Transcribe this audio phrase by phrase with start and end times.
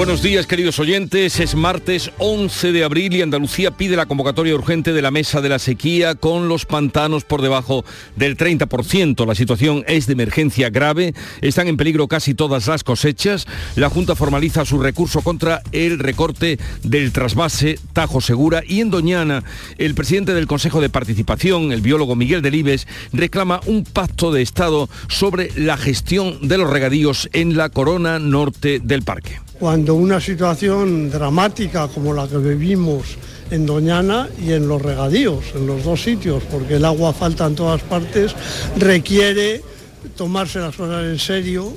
[0.00, 1.40] Buenos días, queridos oyentes.
[1.40, 5.50] Es martes 11 de abril y Andalucía pide la convocatoria urgente de la mesa de
[5.50, 7.84] la sequía con los pantanos por debajo
[8.16, 9.26] del 30%.
[9.26, 11.12] La situación es de emergencia grave.
[11.42, 13.46] Están en peligro casi todas las cosechas.
[13.76, 19.44] La Junta formaliza su recurso contra el recorte del trasvase Tajo Segura y en Doñana
[19.76, 24.88] el presidente del Consejo de Participación, el biólogo Miguel Delibes, reclama un pacto de Estado
[25.08, 31.10] sobre la gestión de los regadíos en la corona norte del parque cuando una situación
[31.10, 33.18] dramática como la que vivimos
[33.50, 37.54] en Doñana y en los regadíos, en los dos sitios, porque el agua falta en
[37.54, 38.34] todas partes,
[38.78, 39.60] requiere
[40.16, 41.74] tomarse las cosas en serio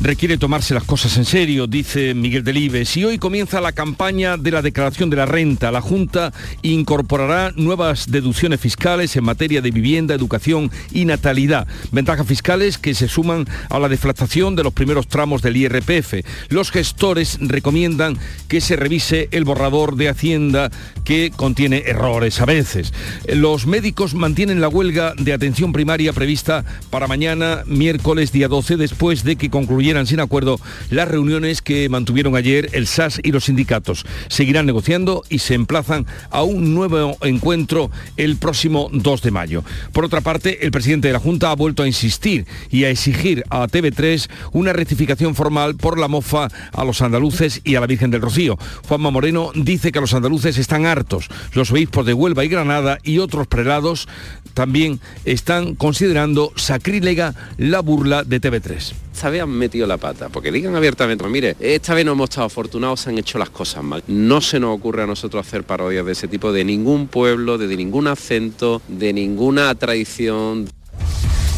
[0.00, 2.96] requiere tomarse las cosas en serio, dice Miguel Delibes.
[2.96, 5.72] Y hoy comienza la campaña de la declaración de la renta.
[5.72, 6.32] La Junta
[6.62, 11.66] incorporará nuevas deducciones fiscales en materia de vivienda, educación y natalidad.
[11.90, 16.24] Ventajas fiscales que se suman a la deflactación de los primeros tramos del IRPF.
[16.48, 18.16] Los gestores recomiendan
[18.48, 20.70] que se revise el borrador de Hacienda
[21.04, 22.92] que contiene errores a veces.
[23.26, 29.24] Los médicos mantienen la huelga de atención primaria prevista para mañana, miércoles día 12, después
[29.24, 29.50] de que
[29.88, 34.04] concluya sin acuerdo las reuniones que mantuvieron ayer el SAS y los sindicatos.
[34.28, 39.64] Seguirán negociando y se emplazan a un nuevo encuentro el próximo 2 de mayo.
[39.92, 43.44] Por otra parte, el presidente de la Junta ha vuelto a insistir y a exigir
[43.48, 48.10] a TV3 una rectificación formal por la mofa a los andaluces y a la Virgen
[48.10, 48.58] del Rocío.
[48.88, 51.28] Juanma Moreno dice que los andaluces están hartos.
[51.54, 54.06] Los obispos de Huelva y Granada y otros prelados
[54.54, 60.52] también están considerando sacrílega la burla de TV3 esta vez han metido la pata, porque
[60.52, 64.00] digan abiertamente, mire, esta vez no hemos estado afortunados, se han hecho las cosas mal.
[64.06, 67.76] No se nos ocurre a nosotros hacer parodias de ese tipo de ningún pueblo, de
[67.76, 70.68] ningún acento, de ninguna tradición.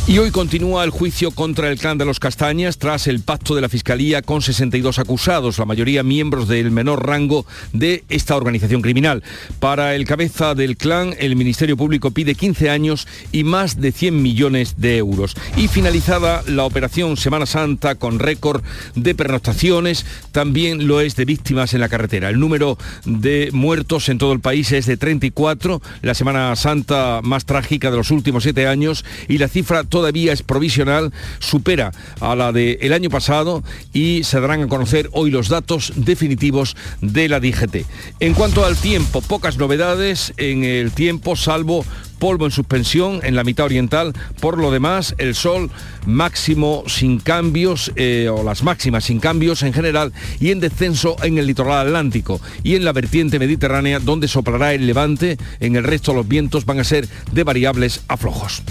[0.07, 3.61] Y hoy continúa el juicio contra el clan de los Castañas tras el pacto de
[3.61, 9.23] la Fiscalía con 62 acusados, la mayoría miembros del menor rango de esta organización criminal.
[9.61, 14.21] Para el cabeza del clan, el Ministerio Público pide 15 años y más de 100
[14.21, 15.37] millones de euros.
[15.57, 18.65] Y finalizada la operación Semana Santa con récord
[18.97, 22.31] de pernoctaciones, también lo es de víctimas en la carretera.
[22.31, 27.45] El número de muertos en todo el país es de 34, la Semana Santa más
[27.45, 32.53] trágica de los últimos siete años y la cifra todavía es provisional, supera a la
[32.53, 33.63] del año pasado
[33.93, 37.85] y se darán a conocer hoy los datos definitivos de la DGT.
[38.21, 41.85] En cuanto al tiempo, pocas novedades en el tiempo, salvo
[42.21, 44.13] polvo en suspensión en la mitad oriental.
[44.41, 45.71] Por lo demás, el sol
[46.07, 51.39] máximo sin cambios eh, o las máximas sin cambios en general y en descenso en
[51.39, 55.39] el litoral atlántico y en la vertiente mediterránea donde soplará el levante.
[55.59, 58.63] En el resto los vientos van a ser de variables a flojos.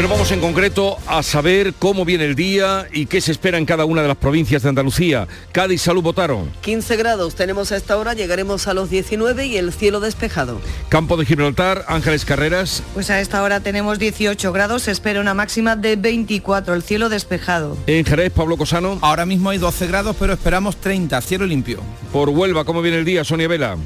[0.00, 3.66] Pero vamos en concreto a saber cómo viene el día y qué se espera en
[3.66, 5.28] cada una de las provincias de Andalucía.
[5.52, 6.50] Cádiz, Salud, votaron.
[6.62, 10.58] 15 grados tenemos a esta hora, llegaremos a los 19 y el cielo despejado.
[10.88, 12.82] Campo de Gibraltar, Ángeles Carreras.
[12.94, 17.10] Pues a esta hora tenemos 18 grados, se espera una máxima de 24, el cielo
[17.10, 17.76] despejado.
[17.86, 18.98] En Jerez, Pablo Cosano.
[19.02, 21.82] Ahora mismo hay 12 grados, pero esperamos 30, cielo limpio.
[22.10, 23.76] Por Huelva, ¿cómo viene el día, Sonia Vela?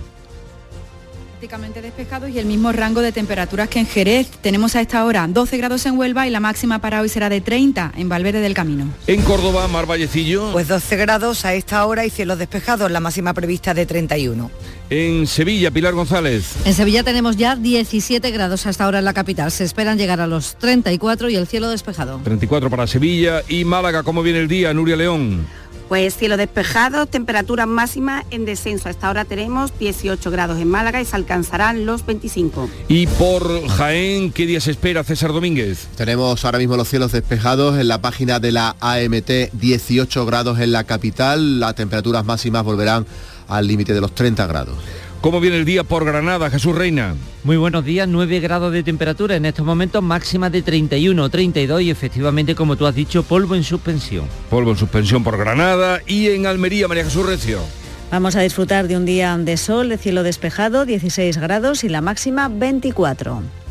[1.45, 4.31] Prácticamente despejados y el mismo rango de temperaturas que en Jerez.
[4.41, 7.43] Tenemos a esta hora 12 grados en Huelva y la máxima para hoy será de
[7.43, 8.87] 30 en Valverde del Camino.
[9.07, 10.53] En Córdoba, Mar Vallecillo.
[10.53, 14.51] Pues 12 grados a esta hora y cielos despejados, la máxima prevista de 31.
[14.89, 16.55] En Sevilla, Pilar González.
[16.65, 19.51] En Sevilla tenemos ya 17 grados hasta ahora en la capital.
[19.51, 22.21] Se esperan llegar a los 34 y el cielo despejado.
[22.25, 24.03] 34 para Sevilla y Málaga.
[24.03, 25.47] ¿Cómo viene el día, Nuria León?
[25.89, 28.89] Pues cielo despejado, temperaturas máximas en descenso.
[28.89, 32.69] Hasta ahora tenemos 18 grados en Málaga y se alcanzarán los 25.
[32.89, 35.89] Y por Jaén, ¿qué día se espera, César Domínguez?
[35.97, 40.73] Tenemos ahora mismo los cielos despejados en la página de la AMT, 18 grados en
[40.73, 41.61] la capital.
[41.61, 43.07] Las temperaturas máximas volverán
[43.49, 44.77] al límite de los 30 grados.
[45.25, 47.15] ¿Cómo viene el día por Granada, Jesús Reina?
[47.45, 51.89] Muy buenos días, 9 grados de temperatura, en estos momentos máxima de 31, 32 y
[51.89, 54.27] efectivamente, como tú has dicho, polvo en suspensión.
[54.51, 57.61] Polvo en suspensión por Granada y en Almería, María Jesús Recio.
[58.11, 62.03] Vamos a disfrutar de un día de sol, de cielo despejado, 16 grados y la
[62.03, 63.64] máxima 24.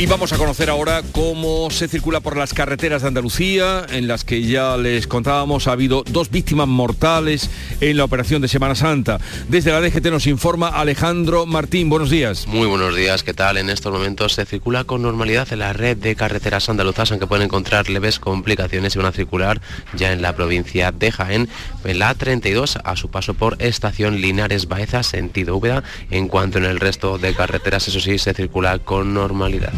[0.00, 4.24] Y vamos a conocer ahora cómo se circula por las carreteras de Andalucía, en las
[4.24, 7.50] que ya les contábamos ha habido dos víctimas mortales
[7.82, 9.18] en la operación de Semana Santa.
[9.48, 11.90] Desde la DGT nos informa Alejandro Martín.
[11.90, 12.46] Buenos días.
[12.46, 13.58] Muy buenos días, ¿qué tal?
[13.58, 17.44] En estos momentos se circula con normalidad en la red de carreteras andaluzas, aunque pueden
[17.44, 19.60] encontrar leves complicaciones y van a circular
[19.94, 21.50] ya en la provincia de Jaén,
[21.84, 26.64] en la 32 a su paso por estación Linares Baeza, sentido Úbeda, en cuanto en
[26.64, 29.74] el resto de carreteras, eso sí, se circula con normalidad.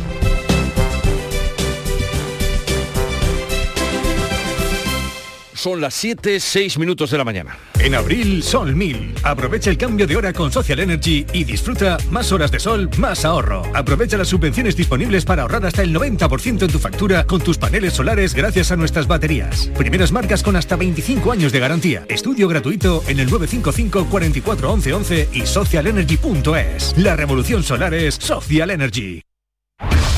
[5.63, 7.57] Son las 7, 6 minutos de la mañana.
[7.79, 9.15] En abril, Sol 1000.
[9.23, 13.25] Aprovecha el cambio de hora con Social Energy y disfruta más horas de sol, más
[13.25, 13.63] ahorro.
[13.73, 17.93] Aprovecha las subvenciones disponibles para ahorrar hasta el 90% en tu factura con tus paneles
[17.93, 19.71] solares gracias a nuestras baterías.
[19.79, 22.07] Primeras marcas con hasta 25 años de garantía.
[22.09, 26.99] Estudio gratuito en el 955 44 11 11 y socialenergy.es.
[26.99, 29.23] La revolución solar es Social Energy.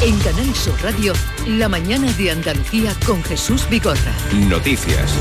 [0.02, 1.12] En Canal Sur Radio,
[1.46, 4.12] la mañana de Andalucía con Jesús Bigorra.
[4.48, 5.14] Noticias.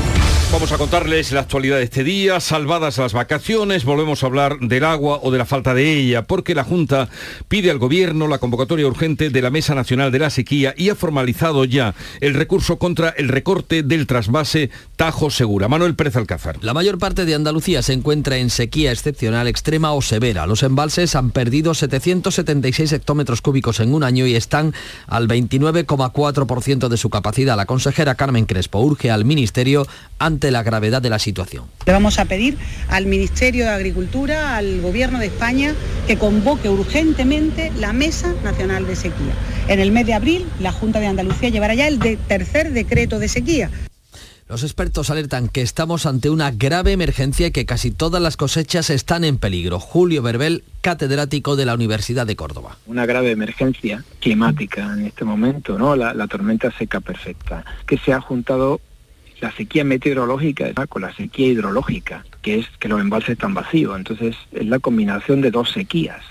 [0.52, 4.84] Vamos a contarles la actualidad de este día, salvadas las vacaciones, volvemos a hablar del
[4.84, 7.08] agua o de la falta de ella, porque la Junta
[7.48, 10.94] pide al Gobierno la convocatoria urgente de la Mesa Nacional de la Sequía y ha
[10.94, 15.66] formalizado ya el recurso contra el recorte del trasvase Tajo Segura.
[15.66, 16.58] Manuel Pérez Alcázar.
[16.62, 20.46] La mayor parte de Andalucía se encuentra en sequía excepcional, extrema o severa.
[20.46, 24.73] Los embalses han perdido 776 hectómetros cúbicos en un año y están
[25.06, 27.56] al 29,4% de su capacidad.
[27.56, 29.86] La consejera Carmen Crespo urge al Ministerio
[30.18, 31.64] ante la gravedad de la situación.
[31.86, 32.56] Le vamos a pedir
[32.88, 35.74] al Ministerio de Agricultura, al Gobierno de España,
[36.06, 39.32] que convoque urgentemente la Mesa Nacional de Sequía.
[39.68, 43.28] En el mes de abril, la Junta de Andalucía llevará ya el tercer decreto de
[43.28, 43.70] sequía.
[44.46, 48.90] Los expertos alertan que estamos ante una grave emergencia y que casi todas las cosechas
[48.90, 49.80] están en peligro.
[49.80, 52.76] Julio Verbel, catedrático de la Universidad de Córdoba.
[52.84, 55.96] Una grave emergencia climática en este momento, ¿no?
[55.96, 58.82] La, la tormenta seca perfecta, que se ha juntado
[59.40, 63.96] la sequía meteorológica con la sequía hidrológica, que es que los embalses están vacíos.
[63.96, 66.22] Entonces es la combinación de dos sequías.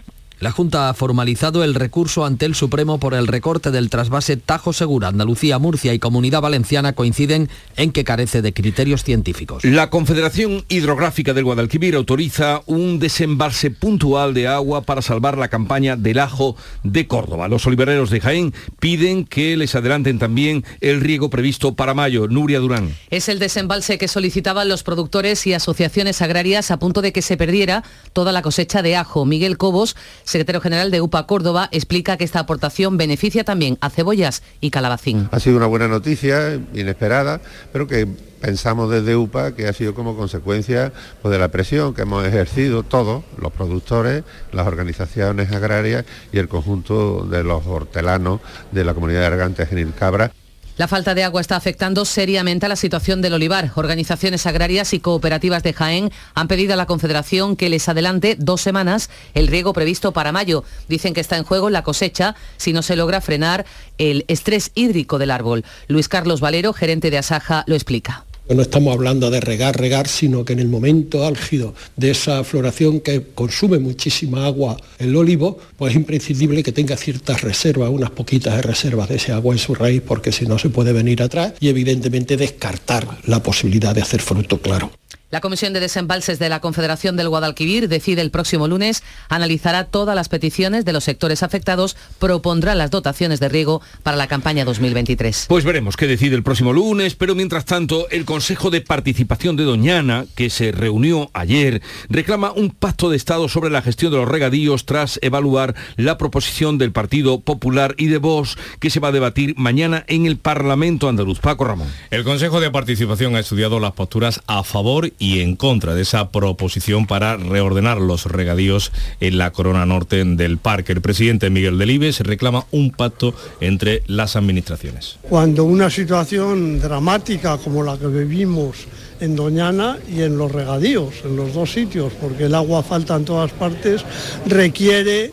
[0.44, 4.74] La Junta ha formalizado el recurso ante el Supremo por el recorte del trasvase Tajo
[4.74, 5.08] Segura.
[5.08, 7.48] Andalucía, Murcia y Comunidad Valenciana coinciden
[7.78, 9.64] en que carece de criterios científicos.
[9.64, 15.96] La Confederación Hidrográfica del Guadalquivir autoriza un desembalse puntual de agua para salvar la campaña
[15.96, 17.48] del ajo de Córdoba.
[17.48, 22.28] Los olivareros de Jaén piden que les adelanten también el riego previsto para mayo.
[22.28, 22.94] Nuria Durán.
[23.12, 27.38] Es el desembalse que solicitaban los productores y asociaciones agrarias a punto de que se
[27.38, 29.24] perdiera toda la cosecha de ajo.
[29.24, 29.96] Miguel Cobos
[30.34, 35.30] secretario general de UPA Córdoba, explica que esta aportación beneficia también a cebollas y calabacín.
[35.32, 37.40] Ha sido una buena noticia, inesperada,
[37.72, 38.08] pero que
[38.42, 40.92] pensamos desde UPA que ha sido como consecuencia
[41.22, 46.04] pues, de la presión que hemos ejercido todos, los productores, las organizaciones agrarias
[46.34, 48.42] y el conjunto de los hortelanos
[48.72, 50.34] de la comunidad de Argantes en Cabra.
[50.76, 53.72] La falta de agua está afectando seriamente a la situación del olivar.
[53.76, 58.62] Organizaciones agrarias y cooperativas de Jaén han pedido a la Confederación que les adelante dos
[58.62, 60.64] semanas el riego previsto para mayo.
[60.90, 63.68] Dicen que está en juego la cosecha si no se logra frenar
[64.00, 65.64] el estrés hídrico del árbol.
[65.88, 68.26] Luis Carlos Valero, gerente de Asaja, lo explica.
[68.50, 73.00] No estamos hablando de regar, regar, sino que en el momento álgido de esa floración
[73.00, 78.64] que consume muchísima agua el olivo, pues es imprescindible que tenga ciertas reservas, unas poquitas
[78.64, 81.70] reservas de ese agua en su raíz, porque si no se puede venir atrás y
[81.70, 84.92] evidentemente descartar la posibilidad de hacer fruto claro.
[85.34, 90.16] La Comisión de Desembalses de la Confederación del Guadalquivir decide el próximo lunes, analizará todas
[90.16, 95.48] las peticiones de los sectores afectados, propondrá las dotaciones de riego para la campaña 2023.
[95.50, 99.64] Pues veremos qué decide el próximo lunes, pero mientras tanto el Consejo de Participación de
[99.64, 104.30] Doñana, que se reunió ayer, reclama un pacto de Estado sobre la gestión de los
[104.30, 109.12] regadíos tras evaluar la proposición del Partido Popular y de Vox que se va a
[109.12, 111.40] debatir mañana en el Parlamento andaluz.
[111.40, 111.88] Paco Ramón.
[112.12, 116.30] El Consejo de Participación ha estudiado las posturas a favor y en contra de esa
[116.32, 120.94] proposición para reordenar los regadíos en la corona norte del parque.
[120.94, 125.18] El presidente Miguel Delibes reclama un pacto entre las administraciones.
[125.22, 128.86] Cuando una situación dramática como la que vivimos
[129.20, 133.26] en Doñana y en los regadíos, en los dos sitios, porque el agua falta en
[133.26, 134.04] todas partes,
[134.46, 135.32] requiere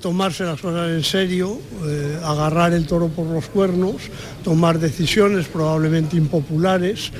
[0.00, 3.96] tomarse las cosas en serio, eh, agarrar el toro por los cuernos,
[4.44, 7.12] tomar decisiones probablemente impopulares.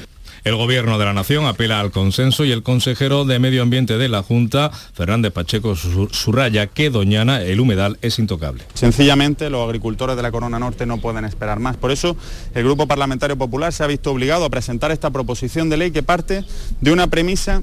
[0.49, 4.09] El Gobierno de la Nación apela al consenso y el consejero de Medio Ambiente de
[4.09, 8.65] la Junta, Fernández Pacheco, subraya que Doñana, el humedal, es intocable.
[8.73, 11.77] Sencillamente los agricultores de la Corona Norte no pueden esperar más.
[11.77, 12.17] Por eso
[12.55, 16.03] el Grupo Parlamentario Popular se ha visto obligado a presentar esta proposición de ley que
[16.03, 16.45] parte
[16.81, 17.61] de una premisa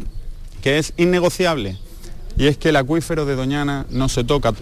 [0.62, 1.80] que es innegociable
[2.38, 4.54] y es que el acuífero de Doñana no se toca.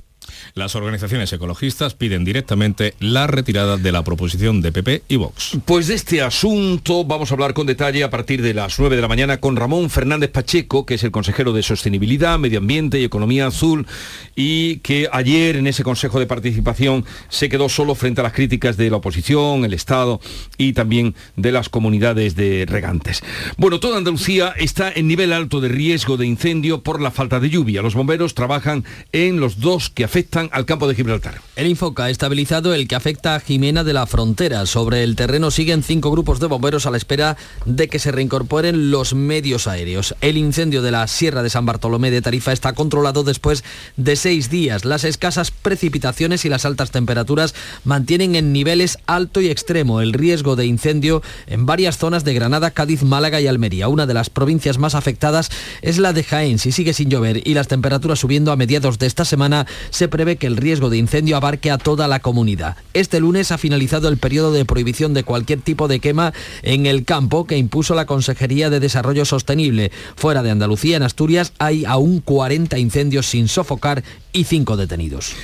[0.53, 5.57] Las organizaciones ecologistas piden directamente la retirada de la proposición de PP y Vox.
[5.65, 9.01] Pues de este asunto vamos a hablar con detalle a partir de las 9 de
[9.01, 13.03] la mañana con Ramón Fernández Pacheco, que es el consejero de Sostenibilidad, Medio Ambiente y
[13.03, 13.87] Economía Azul,
[14.35, 18.77] y que ayer en ese Consejo de Participación se quedó solo frente a las críticas
[18.77, 20.19] de la oposición, el Estado
[20.57, 23.21] y también de las comunidades de regantes.
[23.57, 27.49] Bueno, toda Andalucía está en nivel alto de riesgo de incendio por la falta de
[27.49, 27.81] lluvia.
[27.81, 31.41] Los bomberos trabajan en los dos que afectan al campo de Gibraltar.
[31.55, 34.65] El Infoca ha estabilizado el que afecta a Jimena de la Frontera.
[34.65, 38.89] Sobre el terreno siguen cinco grupos de bomberos a la espera de que se reincorporen
[38.89, 40.15] los medios aéreos.
[40.21, 43.63] El incendio de la Sierra de San Bartolomé de Tarifa está controlado después
[43.95, 44.85] de seis días.
[44.85, 50.55] Las escasas precipitaciones y las altas temperaturas mantienen en niveles alto y extremo el riesgo
[50.55, 53.87] de incendio en varias zonas de Granada, Cádiz, Málaga y Almería.
[53.87, 55.51] Una de las provincias más afectadas
[55.83, 56.57] es la de Jaén.
[56.57, 60.47] Si sigue sin llover y las temperaturas subiendo a mediados de esta semana, se que
[60.47, 62.77] el riesgo de incendio abarque a toda la comunidad.
[62.93, 67.05] Este lunes ha finalizado el periodo de prohibición de cualquier tipo de quema en el
[67.05, 69.91] campo que impuso la Consejería de Desarrollo Sostenible.
[70.15, 75.35] Fuera de Andalucía, en Asturias, hay aún 40 incendios sin sofocar y 5 detenidos.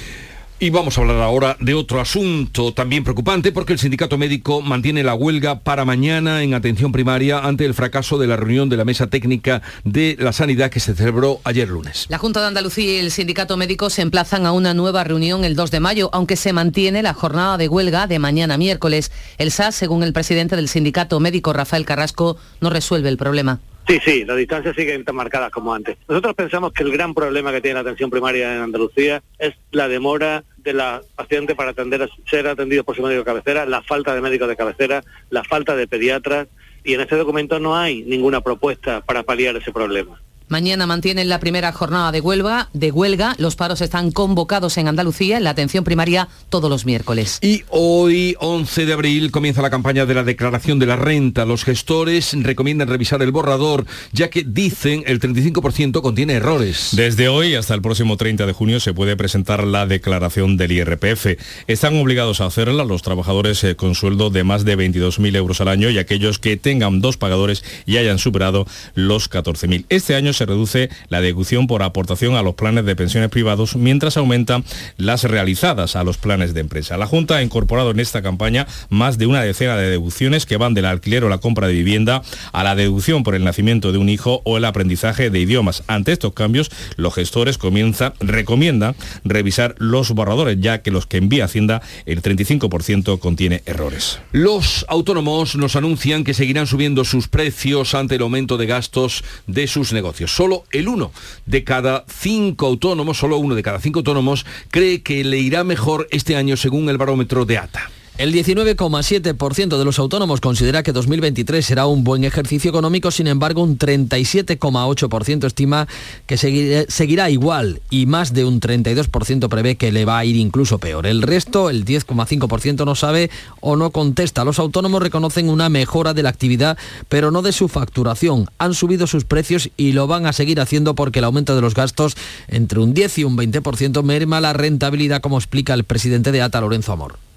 [0.61, 5.03] Y vamos a hablar ahora de otro asunto también preocupante porque el sindicato médico mantiene
[5.03, 8.83] la huelga para mañana en atención primaria ante el fracaso de la reunión de la
[8.83, 12.07] mesa técnica de la sanidad que se celebró ayer lunes.
[12.09, 15.55] La Junta de Andalucía y el sindicato médico se emplazan a una nueva reunión el
[15.55, 19.13] 2 de mayo, aunque se mantiene la jornada de huelga de mañana miércoles.
[19.37, 23.61] El SAS, según el presidente del sindicato médico Rafael Carrasco, no resuelve el problema.
[23.88, 25.98] Sí, sí, las distancias siguen tan marcadas como antes.
[26.07, 29.88] Nosotros pensamos que el gran problema que tiene la atención primaria en Andalucía es la
[29.88, 34.13] demora de la paciente para atender ser atendidos por su médico de cabecera, la falta
[34.13, 36.48] de médicos de cabecera, la falta de pediatras
[36.83, 40.21] y en este documento no hay ninguna propuesta para paliar ese problema.
[40.50, 43.36] Mañana mantienen la primera jornada de huelga, de huelga.
[43.38, 47.38] Los paros están convocados en Andalucía en la atención primaria todos los miércoles.
[47.44, 51.46] Y hoy, 11 de abril, comienza la campaña de la declaración de la renta.
[51.46, 56.89] Los gestores recomiendan revisar el borrador, ya que dicen el 35% contiene errores.
[56.94, 61.27] Desde hoy hasta el próximo 30 de junio se puede presentar la declaración del IRPF.
[61.68, 65.68] Están obligados a hacerla los trabajadores eh, con sueldo de más de 22.000 euros al
[65.68, 68.65] año y aquellos que tengan dos pagadores y hayan superado
[68.96, 69.86] los 14.000.
[69.89, 74.17] Este año se reduce la deducción por aportación a los planes de pensiones privados, mientras
[74.17, 74.63] aumentan
[74.98, 76.98] las realizadas a los planes de empresa.
[76.98, 80.74] La Junta ha incorporado en esta campaña más de una decena de deducciones que van
[80.74, 82.22] del alquiler o la compra de vivienda
[82.53, 85.84] a la deducción por el nacimiento de un hijo o el aprendizaje de idiomas.
[85.88, 91.46] Ante estos cambios, los gestores comienzan, recomiendan revisar los borradores, ya que los que envía
[91.46, 94.19] Hacienda, el 35% contiene errores.
[94.31, 99.67] Los autónomos nos anuncian que seguirán subiendo sus precios ante el aumento de gastos de
[99.67, 100.28] sus negocios.
[100.29, 101.12] Solo el uno
[101.45, 106.07] de cada cinco autónomos, solo uno de cada cinco autónomos, cree que le irá mejor
[106.12, 107.89] este año según el barómetro de ATA.
[108.19, 113.63] El 19,7% de los autónomos considera que 2023 será un buen ejercicio económico, sin embargo
[113.63, 115.88] un 37,8% estima
[116.25, 120.79] que seguirá igual y más de un 32% prevé que le va a ir incluso
[120.79, 121.07] peor.
[121.07, 123.29] El resto, el 10,5% no sabe
[123.61, 124.43] o no contesta.
[124.43, 128.47] Los autónomos reconocen una mejora de la actividad, pero no de su facturación.
[128.57, 131.73] Han subido sus precios y lo van a seguir haciendo porque el aumento de los
[131.73, 132.17] gastos
[132.49, 136.59] entre un 10 y un 20% merma la rentabilidad, como explica el presidente de ATA,
[136.59, 137.28] Lorenzo Amor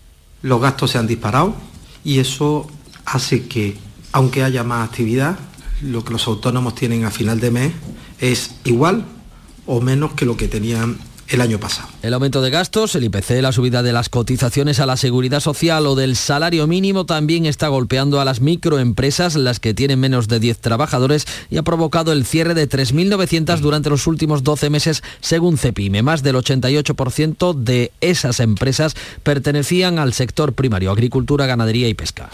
[0.42, 1.54] los gastos se han disparado
[2.04, 2.66] y eso
[3.04, 3.78] hace que,
[4.12, 5.38] aunque haya más actividad,
[5.82, 7.72] lo que los autónomos tienen a final de mes
[8.20, 9.04] es igual
[9.66, 11.88] o menos que lo que tenían el año pasado.
[12.02, 15.86] El aumento de gastos, el IPC, la subida de las cotizaciones a la seguridad social
[15.86, 20.40] o del salario mínimo también está golpeando a las microempresas, las que tienen menos de
[20.40, 25.58] 10 trabajadores, y ha provocado el cierre de 3.900 durante los últimos 12 meses, según
[25.58, 26.02] CEPIME.
[26.02, 32.30] Más del 88% de esas empresas pertenecían al sector primario, agricultura, ganadería y pesca.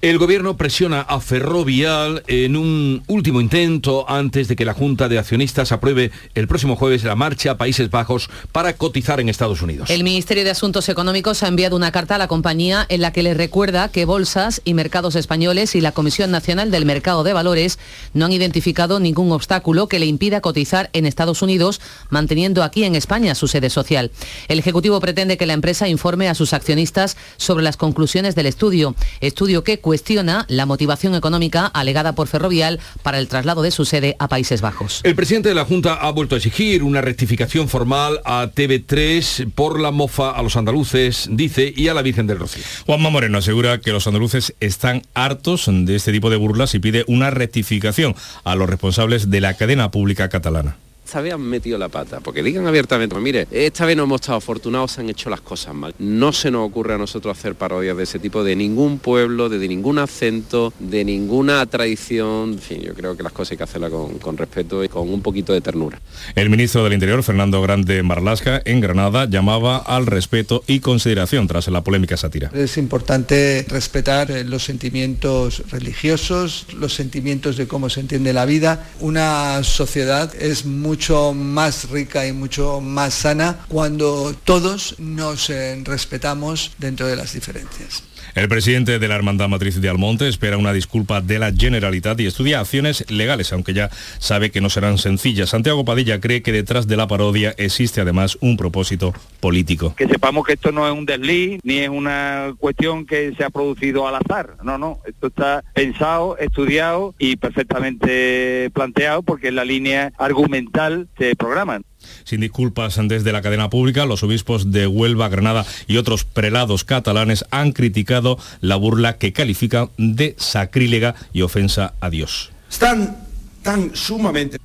[0.00, 5.18] El gobierno presiona a Ferrovial en un último intento antes de que la Junta de
[5.18, 9.90] Accionistas apruebe el próximo jueves la marcha a Países Bajos para cotizar en Estados Unidos.
[9.90, 13.24] El Ministerio de Asuntos Económicos ha enviado una carta a la compañía en la que
[13.24, 17.80] le recuerda que bolsas y mercados españoles y la Comisión Nacional del Mercado de Valores
[18.14, 22.94] no han identificado ningún obstáculo que le impida cotizar en Estados Unidos, manteniendo aquí en
[22.94, 24.12] España su sede social.
[24.46, 28.94] El Ejecutivo pretende que la empresa informe a sus accionistas sobre las conclusiones del estudio,
[29.20, 34.16] estudio que cuestiona la motivación económica alegada por Ferrovial para el traslado de su sede
[34.18, 35.00] a Países Bajos.
[35.02, 39.80] El presidente de la Junta ha vuelto a exigir una rectificación formal a TV3 por
[39.80, 42.62] la mofa a los andaluces, dice, y a la Virgen del Rocío.
[42.84, 47.04] Juanma Moreno asegura que los andaluces están hartos de este tipo de burlas y pide
[47.06, 48.14] una rectificación
[48.44, 50.76] a los responsables de la cadena pública catalana.
[51.08, 54.20] Esta vez han metido la pata, porque digan abiertamente, pues mire, esta vez no hemos
[54.20, 55.94] estado afortunados, se han hecho las cosas mal.
[55.98, 59.66] No se nos ocurre a nosotros hacer parodias de ese tipo de ningún pueblo, de
[59.66, 62.52] ningún acento, de ninguna tradición.
[62.52, 65.08] En fin, yo creo que las cosas hay que hacerlas con, con respeto y con
[65.08, 65.98] un poquito de ternura.
[66.34, 71.68] El ministro del Interior, Fernando Grande Marlasca, en Granada, llamaba al respeto y consideración tras
[71.68, 72.50] la polémica sátira.
[72.52, 78.90] Es importante respetar eh, los sentimientos religiosos, los sentimientos de cómo se entiende la vida.
[79.00, 80.97] Una sociedad es mucho
[81.34, 88.07] más rica y mucho más sana cuando todos nos eh, respetamos dentro de las diferencias.
[88.38, 92.26] El presidente de la Hermandad Matriz de Almonte espera una disculpa de la Generalitat y
[92.26, 93.90] estudia acciones legales, aunque ya
[94.20, 95.48] sabe que no serán sencillas.
[95.48, 99.92] Santiago Padilla cree que detrás de la parodia existe además un propósito político.
[99.96, 103.50] Que sepamos que esto no es un desliz, ni es una cuestión que se ha
[103.50, 104.56] producido al azar.
[104.62, 111.34] No, no, esto está pensado, estudiado y perfectamente planteado porque es la línea argumental se
[111.34, 111.82] programan.
[112.24, 117.44] Sin disculpas desde la cadena pública, los obispos de Huelva, Granada y otros prelados catalanes
[117.50, 122.50] han criticado la burla que califican de sacrílega y ofensa a Dios.
[122.70, 123.16] Están
[123.62, 124.58] tan sumamente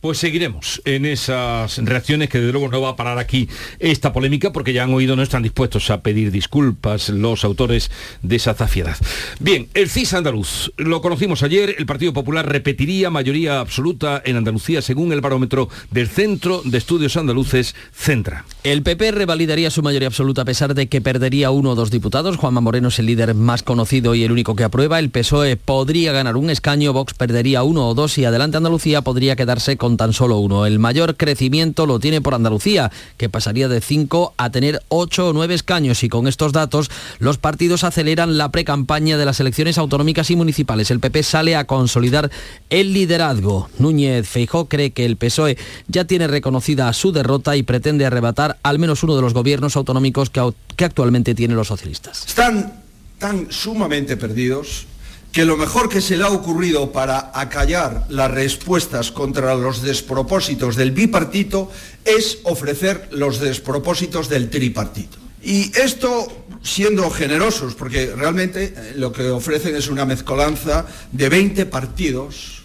[0.00, 3.48] pues seguiremos en esas reacciones que desde luego no va a parar aquí
[3.78, 7.90] esta polémica porque ya han oído no están dispuestos a pedir disculpas los autores
[8.22, 8.96] de esa zafiedad.
[9.40, 14.82] Bien, el CIS andaluz, lo conocimos ayer, el Partido Popular repetiría mayoría absoluta en Andalucía
[14.82, 18.44] según el barómetro del Centro de Estudios Andaluces Centra.
[18.64, 22.36] El PP revalidaría su mayoría absoluta a pesar de que perdería uno o dos diputados.
[22.36, 24.98] Juanma Moreno es el líder más conocido y el único que aprueba.
[24.98, 29.36] El PSOE podría ganar un escaño, Vox perdería uno o dos y Adelante Andalucía podría
[29.36, 30.66] quedarse con tan solo uno.
[30.66, 35.32] El mayor crecimiento lo tiene por Andalucía, que pasaría de 5 a tener 8 o
[35.32, 36.90] 9 escaños y con estos datos
[37.20, 40.90] los partidos aceleran la precampaña de las elecciones autonómicas y municipales.
[40.90, 42.30] El PP sale a consolidar
[42.70, 43.68] el liderazgo.
[43.78, 48.80] Núñez Feijó cree que el PSOE ya tiene reconocida su derrota y pretende arrebatar al
[48.80, 50.42] menos uno de los gobiernos autonómicos que,
[50.74, 52.26] que actualmente tienen los socialistas.
[52.26, 52.82] Están
[53.18, 54.86] tan sumamente perdidos
[55.36, 60.76] que lo mejor que se le ha ocurrido para acallar las respuestas contra los despropósitos
[60.76, 61.70] del bipartito
[62.06, 65.18] es ofrecer los despropósitos del tripartito.
[65.42, 66.26] Y esto
[66.62, 72.62] siendo generosos, porque realmente eh, lo que ofrecen es una mezcolanza de 20 partidos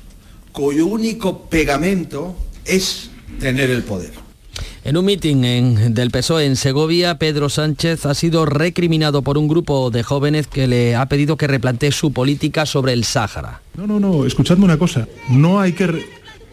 [0.53, 3.09] cuyo único pegamento es
[3.41, 4.30] tener el poder.
[4.83, 9.91] En un mitin del PSOE en Segovia, Pedro Sánchez ha sido recriminado por un grupo
[9.91, 13.61] de jóvenes que le ha pedido que replantee su política sobre el Sáhara.
[13.75, 15.07] No, no, no, escuchadme una cosa.
[15.29, 16.03] No hay que...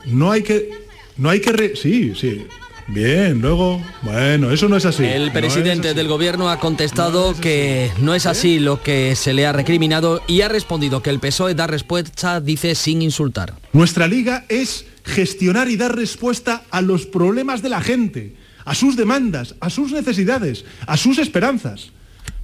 [0.05, 0.69] no hay que...
[1.17, 1.75] No hay que...
[1.75, 2.47] sí, sí.
[2.89, 5.05] Bien, luego, bueno, eso no es así.
[5.05, 9.53] El presidente del gobierno ha contestado que no es así lo que se le ha
[9.53, 13.55] recriminado y ha respondido que el PSOE da respuesta, dice, sin insultar.
[13.75, 18.97] Nuestra liga es gestionar y dar respuesta a los problemas de la gente, a sus
[18.97, 21.91] demandas, a sus necesidades, a sus esperanzas.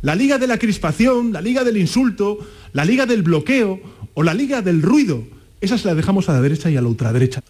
[0.02, 2.38] La liga de la crispación, la liga del insulto,
[2.72, 3.80] la liga del bloqueo
[4.14, 5.24] o la liga del ruido,
[5.60, 7.42] esas la dejamos a la derecha y a la ultraderecha.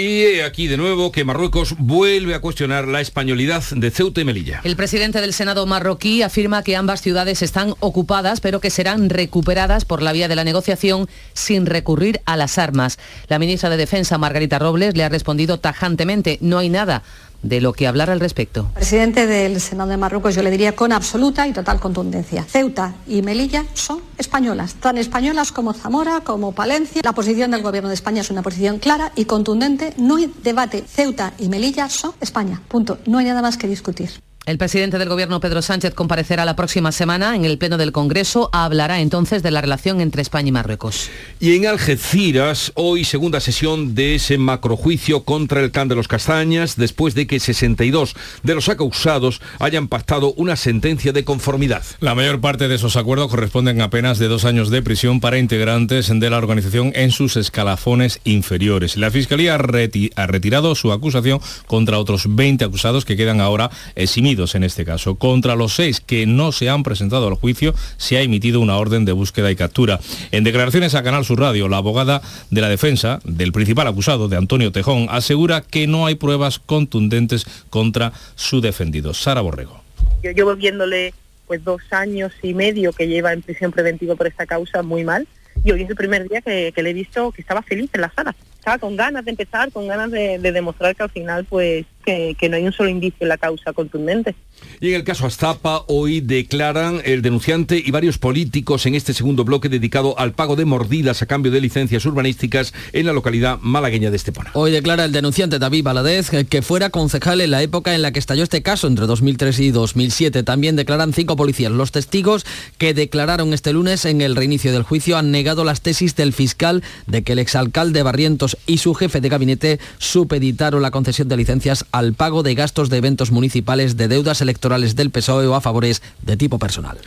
[0.00, 4.62] Y aquí de nuevo que Marruecos vuelve a cuestionar la españolidad de Ceuta y Melilla.
[4.64, 9.84] El presidente del Senado marroquí afirma que ambas ciudades están ocupadas, pero que serán recuperadas
[9.84, 12.98] por la vía de la negociación sin recurrir a las armas.
[13.28, 17.02] La ministra de Defensa, Margarita Robles, le ha respondido tajantemente, no hay nada
[17.42, 18.70] de lo que hablar al respecto.
[18.74, 22.44] Presidente del Senado de Marruecos, yo le diría con absoluta y total contundencia.
[22.44, 27.02] Ceuta y Melilla son españolas, tan españolas como Zamora, como Palencia.
[27.04, 29.94] La posición del Gobierno de España es una posición clara y contundente.
[29.96, 30.84] No hay debate.
[30.86, 32.62] Ceuta y Melilla son España.
[32.68, 32.98] Punto.
[33.06, 34.10] No hay nada más que discutir.
[34.46, 38.48] El presidente del Gobierno, Pedro Sánchez, comparecerá la próxima semana en el Pleno del Congreso.
[38.54, 41.10] Hablará entonces de la relación entre España y Marruecos.
[41.40, 46.76] Y en Algeciras, hoy segunda sesión de ese macrojuicio contra el can de los Castañas,
[46.76, 51.84] después de que 62 de los acusados hayan pactado una sentencia de conformidad.
[52.00, 55.38] La mayor parte de esos acuerdos corresponden a apenas de dos años de prisión para
[55.38, 58.96] integrantes de la organización en sus escalafones inferiores.
[58.96, 64.62] La Fiscalía ha retirado su acusación contra otros 20 acusados que quedan ahora eximidos en
[64.62, 65.16] este caso.
[65.16, 69.04] Contra los seis que no se han presentado al juicio se ha emitido una orden
[69.04, 69.98] de búsqueda y captura.
[70.30, 74.36] En declaraciones a Canal Sur Radio, la abogada de la defensa del principal acusado, de
[74.36, 79.14] Antonio Tejón, asegura que no hay pruebas contundentes contra su defendido.
[79.14, 79.82] Sara Borrego.
[80.22, 81.12] Yo llevo viéndole
[81.48, 85.26] pues dos años y medio que lleva en prisión preventiva por esta causa muy mal
[85.64, 88.12] y hoy es el primer día que, le he visto que estaba feliz en la
[88.14, 88.34] sala.
[88.60, 92.36] Estaba con ganas de empezar, con ganas de, de demostrar que al final pues que,
[92.38, 94.34] que no hay un solo indicio en la causa contundente.
[94.82, 99.44] Y en el caso Astapa, hoy declaran el denunciante y varios políticos en este segundo
[99.44, 104.10] bloque dedicado al pago de mordidas a cambio de licencias urbanísticas en la localidad malagueña
[104.10, 104.50] de Estepona.
[104.54, 108.18] Hoy declara el denunciante David Valadez que fuera concejal en la época en la que
[108.18, 110.42] estalló este caso, entre 2003 y 2007.
[110.42, 111.72] También declaran cinco policías.
[111.72, 112.46] Los testigos
[112.78, 116.82] que declararon este lunes en el reinicio del juicio han negado las tesis del fiscal
[117.06, 121.84] de que el exalcalde Barrientos y su jefe de gabinete supeditaron la concesión de licencias
[121.92, 126.02] al pago de gastos de eventos municipales de deudas electorales del PSOE o a favores
[126.22, 126.98] de tipo personal.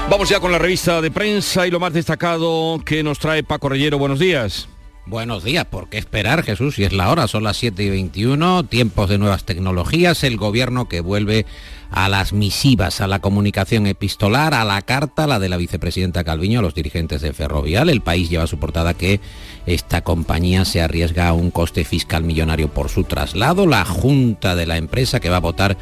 [0.10, 3.70] Vamos ya con la revista de prensa y lo más destacado que nos trae Paco
[3.70, 4.00] Rellero.
[4.00, 4.68] Buenos días.
[5.10, 6.76] Buenos días, ¿por qué esperar Jesús?
[6.76, 10.88] Si es la hora, son las 7 y 21, tiempos de nuevas tecnologías, el gobierno
[10.88, 11.48] que vuelve
[11.90, 16.60] a las misivas, a la comunicación epistolar, a la carta, la de la vicepresidenta Calviño
[16.60, 17.90] a los dirigentes de Ferrovial.
[17.90, 19.20] El país lleva su portada que
[19.66, 23.66] esta compañía se arriesga a un coste fiscal millonario por su traslado.
[23.66, 25.78] La junta de la empresa que va a votar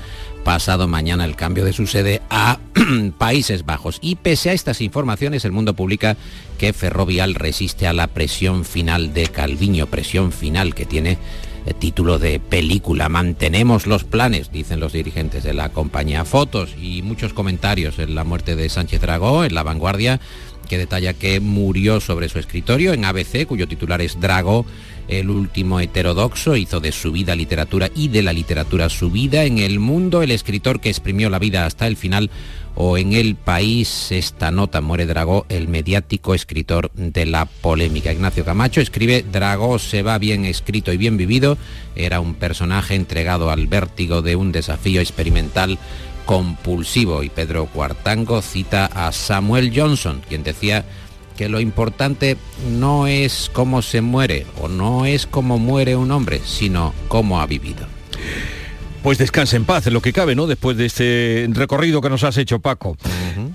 [0.47, 2.57] pasado mañana el cambio de su sede a
[3.17, 3.97] Países Bajos.
[3.99, 6.15] Y pese a estas informaciones, el mundo publica
[6.57, 11.17] que Ferrovial resiste a la presión final de Calviño, presión final que tiene
[11.65, 13.09] el título de película.
[13.09, 16.23] Mantenemos los planes, dicen los dirigentes de la compañía.
[16.23, 20.21] Fotos y muchos comentarios en la muerte de Sánchez Dragó, en la vanguardia,
[20.69, 24.65] que detalla que murió sobre su escritorio en ABC, cuyo titular es Drago
[25.07, 29.43] el último heterodoxo, hizo de su vida literatura y de la literatura su vida.
[29.45, 32.29] En el mundo, el escritor que exprimió la vida hasta el final,
[32.79, 38.13] o en el país, esta nota muere Dragó, el mediático escritor de la polémica.
[38.13, 41.57] Ignacio Camacho escribe, Dragó se va bien escrito y bien vivido,
[41.95, 45.79] era un personaje entregado al vértigo de un desafío experimental
[46.27, 47.23] compulsivo.
[47.23, 50.85] Y Pedro Cuartango cita a Samuel Johnson, quien decía
[51.37, 52.35] que lo importante
[52.69, 57.45] no es cómo se muere o no es cómo muere un hombre, sino cómo ha
[57.45, 57.87] vivido.
[59.03, 60.47] Pues descanse en paz, en lo que cabe, ¿no?
[60.47, 62.97] Después de este recorrido que nos has hecho, Paco.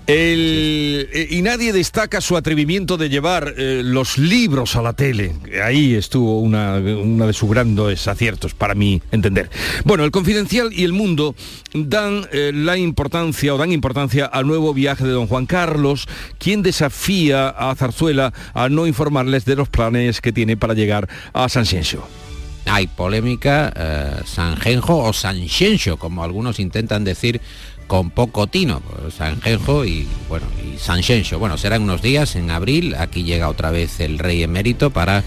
[0.06, 5.32] El- eh, Y nadie destaca su atrevimiento de llevar eh, los libros a la tele.
[5.64, 9.48] Ahí estuvo una, una de sus grandes aciertos, para mi entender.
[9.84, 11.34] Bueno, el Confidencial y el Mundo
[11.72, 16.06] dan eh, la importancia o dan importancia al nuevo viaje de don Juan Carlos,
[16.38, 21.48] quien desafía a Zarzuela a no informarles de los planes que tiene para llegar a
[21.48, 22.02] San Ciencio.
[22.66, 27.40] Hay polémica, eh, Sanjenjo o Sanxenxo, como algunos intentan decir
[27.92, 28.81] con poco tino,
[29.14, 31.38] Sanjenjo y bueno, y Sanxenxo.
[31.38, 35.22] Bueno, serán unos días en abril, aquí llega otra vez el rey emérito para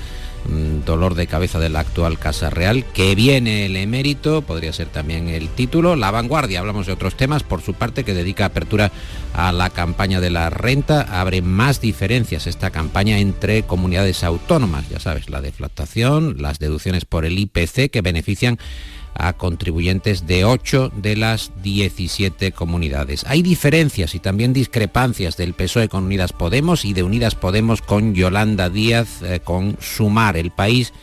[0.49, 4.87] mm, dolor de cabeza de la actual Casa Real, que viene el emérito, podría ser
[4.87, 8.91] también el título, La Vanguardia, hablamos de otros temas, por su parte, que dedica apertura
[9.35, 14.99] a la campaña de la renta, abre más diferencias esta campaña entre comunidades autónomas, ya
[14.99, 18.57] sabes, la deflactación, las deducciones por el IPC que benefician
[19.15, 23.25] a contribuyentes de 8 de las 17 comunidades.
[23.27, 28.13] Hay diferencias y también discrepancias del PSOE con Unidas Podemos y de Unidas Podemos con
[28.13, 30.37] Yolanda Díaz eh, con Sumar.
[30.37, 30.93] El país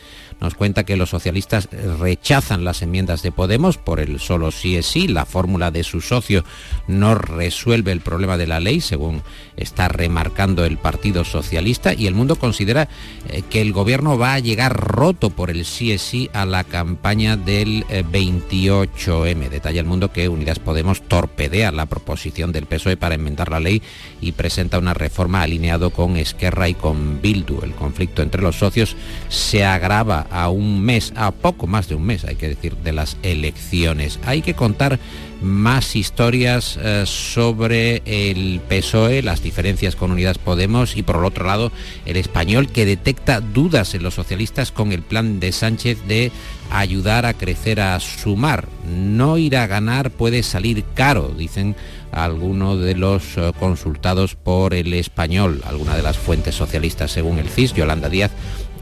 [0.43, 4.85] nos cuenta que los socialistas rechazan las enmiendas de Podemos por el solo sí es
[4.85, 5.07] sí.
[5.07, 6.43] La fórmula de su socio
[6.85, 9.23] no resuelve el problema de la ley, según
[9.55, 11.93] está remarcando el Partido Socialista.
[11.93, 12.89] Y el mundo considera
[13.29, 16.65] eh, que el gobierno va a llegar roto por el sí es sí a la
[16.65, 19.47] campaña del eh, 28M.
[19.47, 23.81] Detalla el mundo que Unidas Podemos torpedea la proposición del PSOE para enmendar la ley
[24.19, 27.61] y presenta una reforma alineado con Esquerra y con Bildu.
[27.63, 28.97] El conflicto entre los socios
[29.29, 32.91] se agrava a un mes, a poco más de un mes, hay que decir, de
[32.91, 34.19] las elecciones.
[34.25, 34.99] Hay que contar
[35.43, 41.45] más historias eh, sobre el PSOE, las diferencias con Unidas Podemos y por el otro
[41.45, 41.71] lado
[42.05, 46.31] el español que detecta dudas en los socialistas con el plan de Sánchez de
[46.71, 48.67] ayudar a crecer a sumar.
[48.89, 51.75] No ir a ganar puede salir caro, dicen
[52.11, 57.49] algunos de los eh, consultados por el español, alguna de las fuentes socialistas según el
[57.49, 58.31] CIS, Yolanda Díaz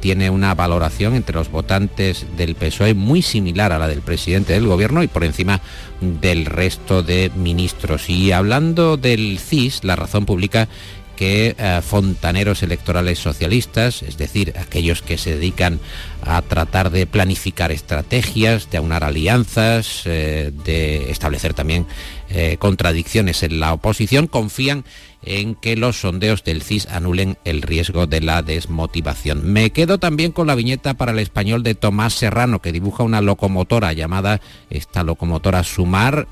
[0.01, 4.67] tiene una valoración entre los votantes del PSOE muy similar a la del presidente del
[4.67, 5.61] gobierno y por encima
[6.01, 8.09] del resto de ministros.
[8.09, 10.67] Y hablando del CIS, la razón publica
[11.15, 15.79] que eh, fontaneros electorales socialistas, es decir, aquellos que se dedican
[16.23, 21.85] a tratar de planificar estrategias, de aunar alianzas, eh, de establecer también
[22.33, 24.85] eh, contradicciones en la oposición, confían
[25.23, 29.51] en que los sondeos del CIS anulen el riesgo de la desmotivación.
[29.51, 33.21] Me quedo también con la viñeta para el español de Tomás Serrano, que dibuja una
[33.21, 36.27] locomotora llamada esta locomotora Sumar,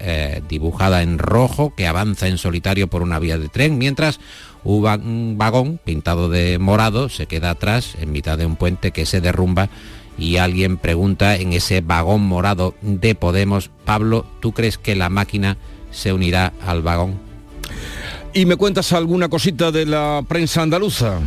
[0.50, 4.20] dibujada en rojo, que avanza en solitario por una vía de tren, mientras
[4.64, 9.22] un vagón pintado de morado se queda atrás en mitad de un puente que se
[9.22, 9.70] derrumba
[10.18, 15.58] y alguien pregunta en ese vagón morado de Podemos, Pablo, ¿tú crees que la máquina
[15.91, 17.19] se unirá al vagón?
[18.34, 21.19] ¿Y me cuentas alguna cosita de la prensa andaluza?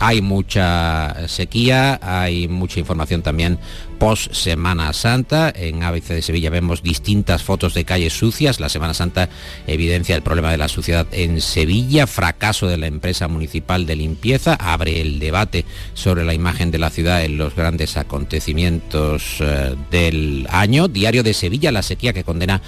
[0.00, 3.58] Hay mucha sequía, hay mucha información también
[3.98, 5.52] post Semana Santa.
[5.54, 8.60] En ABC de Sevilla vemos distintas fotos de calles sucias.
[8.60, 9.28] La Semana Santa
[9.66, 14.54] evidencia el problema de la suciedad en Sevilla, fracaso de la empresa municipal de limpieza,
[14.54, 20.46] abre el debate sobre la imagen de la ciudad en los grandes acontecimientos eh, del
[20.50, 20.86] año.
[20.86, 22.62] Diario de Sevilla, la sequía que condena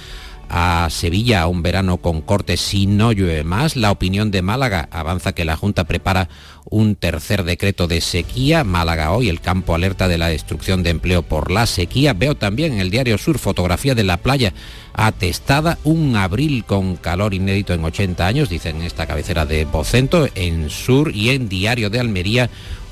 [0.53, 3.77] a Sevilla un verano con cortes si no llueve más.
[3.77, 6.27] La opinión de Málaga avanza que la Junta prepara
[6.69, 8.65] un tercer decreto de sequía.
[8.65, 12.13] Málaga hoy, el campo alerta de la destrucción de empleo por la sequía.
[12.13, 14.53] Veo también en el diario Sur fotografía de la playa
[14.93, 20.27] atestada, un abril con calor inédito en 80 años, dicen en esta cabecera de Bocento,
[20.35, 22.49] en Sur y en Diario de Almería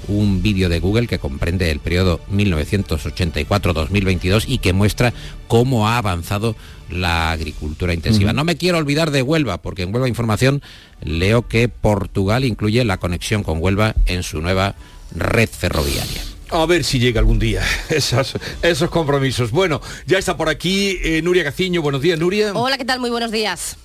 [0.08, 5.14] un vídeo de Google que comprende el periodo 1984-2022 y que muestra
[5.48, 6.56] cómo ha avanzado
[6.90, 8.34] la agricultura intensiva.
[8.34, 10.62] No me quiero olvidar de Huelva, porque en Huelva Información
[11.02, 14.76] leo que Portugal incluye la conexión con Huelva en su nueva
[15.16, 16.22] red ferroviaria.
[16.52, 19.52] A ver si llega algún día esos, esos compromisos.
[19.52, 21.82] Bueno, ya está por aquí eh, Nuria Caciño.
[21.82, 22.54] Buenos días, Nuria.
[22.54, 23.00] Hola, ¿qué tal?
[23.00, 23.78] Muy buenos días.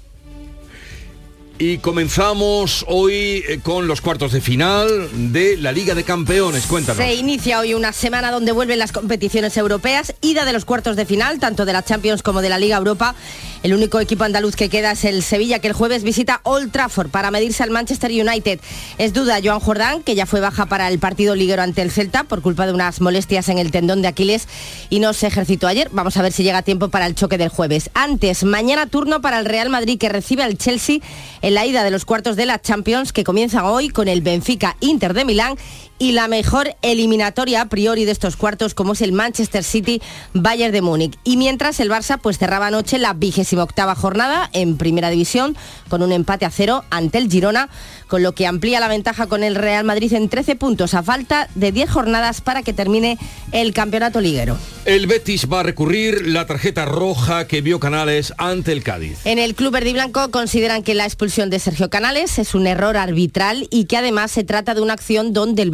[1.57, 6.67] Y comenzamos hoy eh, con los cuartos de final de la Liga de Campeones.
[6.67, 6.97] Cuéntanos.
[6.97, 11.07] Se inicia hoy una semana donde vuelven las competiciones europeas, ida de los cuartos de
[11.07, 13.15] final, tanto de la Champions como de la Liga Europa.
[13.63, 17.09] El único equipo andaluz que queda es el Sevilla, que el jueves visita Old Trafford
[17.09, 18.59] para medirse al Manchester United.
[18.99, 22.25] Es duda Joan Jordán, que ya fue baja para el partido liguero ante el Celta
[22.25, 24.49] por culpa de unas molestias en el tendón de Aquiles
[24.91, 25.89] y no se ejercitó ayer.
[25.93, 27.91] Vamos a ver si llega tiempo para el choque del jueves.
[27.95, 30.99] Antes, mañana turno para el Real Madrid, que recibe al Chelsea
[31.45, 34.79] en la ida de los cuartos de la Champions que comienzan hoy con el Benfica
[34.81, 35.59] Inter de Milán
[35.99, 40.03] y la mejor eliminatoria a priori de estos cuartos como es el Manchester City
[40.33, 41.19] Bayern de Múnich.
[41.25, 45.57] Y mientras el Barça pues cerraba anoche la vigésima octava jornada en primera división
[45.89, 47.69] con un empate a cero ante el Girona,
[48.09, 51.49] con lo que amplía la ventaja con el Real Madrid en 13 puntos a falta
[51.55, 53.19] de 10 jornadas para que termine
[53.53, 54.59] el campeonato liguero.
[54.85, 59.19] El Betis va a recurrir la tarjeta roja que vio Canales ante el Cádiz.
[59.25, 62.67] En el Club Verde y Blanco consideran que la expulsión de Sergio Canales es un
[62.67, 65.71] error arbitral y que además se trata de una acción donde el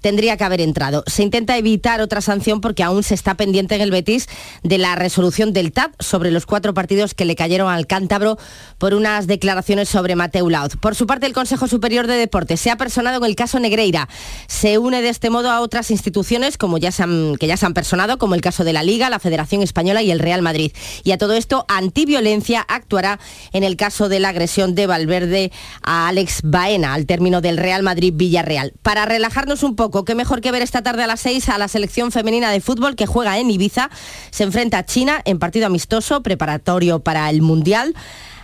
[0.00, 1.04] Tendría que haber entrado.
[1.06, 4.28] Se intenta evitar otra sanción porque aún se está pendiente en el Betis
[4.62, 8.38] de la resolución del TAP sobre los cuatro partidos que le cayeron al cántabro
[8.78, 10.72] por unas declaraciones sobre Mateu Laud.
[10.80, 14.08] Por su parte, el Consejo Superior de Deportes se ha personado en el caso Negreira.
[14.46, 16.90] Se une de este modo a otras instituciones como ya
[17.38, 20.10] que ya se han personado, como el caso de la Liga, la Federación Española y
[20.10, 20.72] el Real Madrid.
[21.02, 23.18] Y a todo esto, Antiviolencia actuará
[23.52, 27.82] en el caso de la agresión de Valverde a Alex Baena al término del Real
[27.82, 28.72] Madrid-Villarreal.
[28.82, 29.06] Para
[29.44, 32.10] relajarnos un poco, qué mejor que ver esta tarde a las 6 a la selección
[32.10, 33.90] femenina de fútbol que juega en Ibiza.
[34.30, 37.94] Se enfrenta a China en partido amistoso preparatorio para el Mundial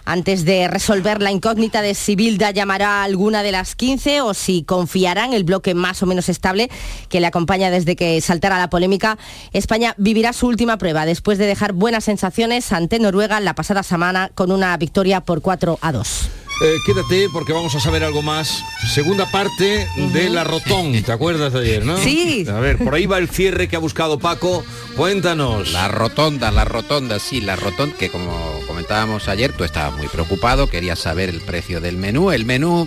[0.05, 4.35] antes de resolver la incógnita de si Bilda llamará a alguna de las 15 o
[4.35, 6.69] si confiará en el bloque más o menos estable
[7.09, 9.17] que le acompaña desde que saltara la polémica,
[9.55, 14.31] España vivirá su última prueba después de dejar buenas sensaciones ante Noruega la pasada semana
[14.35, 16.40] con una victoria por 4 a 2.
[16.63, 18.63] Eh, quédate porque vamos a saber algo más.
[18.93, 21.97] Segunda parte de la Rotón, ¿te acuerdas de ayer, no?
[21.97, 22.45] Sí.
[22.49, 24.63] A ver, por ahí va el cierre que ha buscado Paco.
[24.95, 25.73] Cuéntanos.
[25.73, 30.67] La rotonda, la rotonda, sí, la rotonda, que como comentábamos ayer, tú estabas muy preocupado,
[30.67, 32.31] querías saber el precio del menú.
[32.31, 32.87] El menú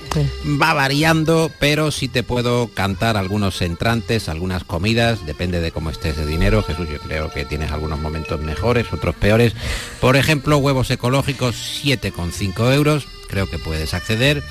[0.62, 6.16] va variando, pero sí te puedo cantar algunos entrantes, algunas comidas, depende de cómo estés
[6.16, 6.62] de dinero.
[6.62, 9.54] Jesús, yo creo que tienes algunos momentos mejores, otros peores.
[10.00, 14.44] Por ejemplo, huevos ecológicos, 7,5 euros creo que puedes acceder.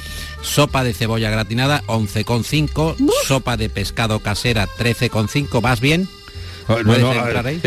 [0.43, 2.97] Sopa de cebolla gratinada, 11,5.
[3.25, 5.61] Sopa de pescado casera, 13,5.
[5.61, 6.09] ¿Vas bien?
[6.67, 6.79] Ah,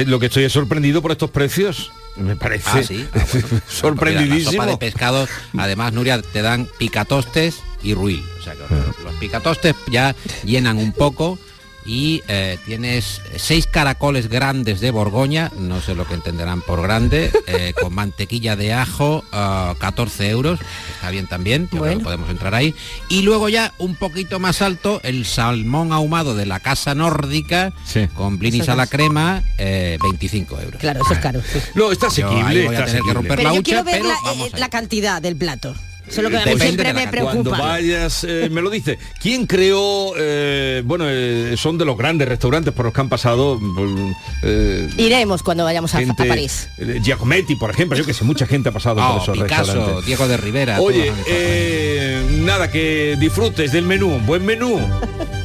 [0.05, 1.91] lo que estoy es sorprendido por estos precios.
[2.17, 3.07] Me parece ah, ¿sí?
[3.13, 3.25] Ah,
[3.67, 4.51] sorprendidísimo.
[4.51, 8.21] sopa de pescado, además, Nuria, te dan picatostes y ruil.
[8.39, 11.39] O sea, que los picatostes ya llenan un poco
[11.85, 17.31] y eh, tienes seis caracoles grandes de Borgoña, no sé lo que entenderán por grande,
[17.47, 20.59] eh, con mantequilla de ajo, ah, 14 euros,
[20.95, 22.73] está bien también, yo creo que podemos entrar ahí.
[23.09, 27.73] Y luego ya un poquito más alto, el salmón ahumado de la casa nórdica,
[28.15, 30.81] con blinis Eso a la crema, eh, 25 euros.
[30.81, 31.41] Claro, eso es caro.
[31.41, 31.59] sí.
[31.75, 32.65] No, está Yo ahí asequible.
[32.65, 33.13] voy a está tener que asequible.
[33.13, 35.75] romper Pero la yo quiero ver pero la, vamos eh, la cantidad del plato.
[36.07, 37.33] Eso es lo que a mí Depende siempre me preocupa.
[37.33, 38.97] Cuando vayas, eh, me lo dice.
[39.19, 40.13] ¿Quién creó?
[40.17, 43.57] eh, bueno, eh, son de los grandes restaurantes por los que han pasado.
[43.59, 44.11] mm,
[44.43, 46.69] eh, Iremos cuando vayamos a, a París.
[46.77, 49.73] eh, Giacometti, por ejemplo, yo que sé, mucha gente ha pasado Ah, por esos Picasso,
[49.73, 50.05] restaurantes.
[50.05, 50.79] Diego de Rivera.
[50.81, 54.19] Oye, eh, nada, que disfrutes del menú.
[54.25, 54.79] Buen menú.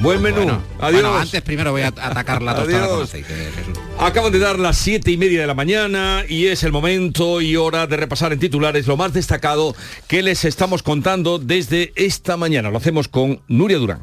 [0.01, 0.37] Buen menú.
[0.42, 1.03] Bueno, Adiós.
[1.03, 3.09] bueno, antes primero voy a atacar la tostada con Adiós.
[3.09, 3.79] aceite, Jesús.
[4.02, 7.56] Acaban de dar las siete y media de la mañana y es el momento y
[7.56, 9.76] hora de repasar en titulares lo más destacado
[10.08, 12.70] que les estamos contando desde esta mañana.
[12.70, 14.00] Lo hacemos con Nuria Durán.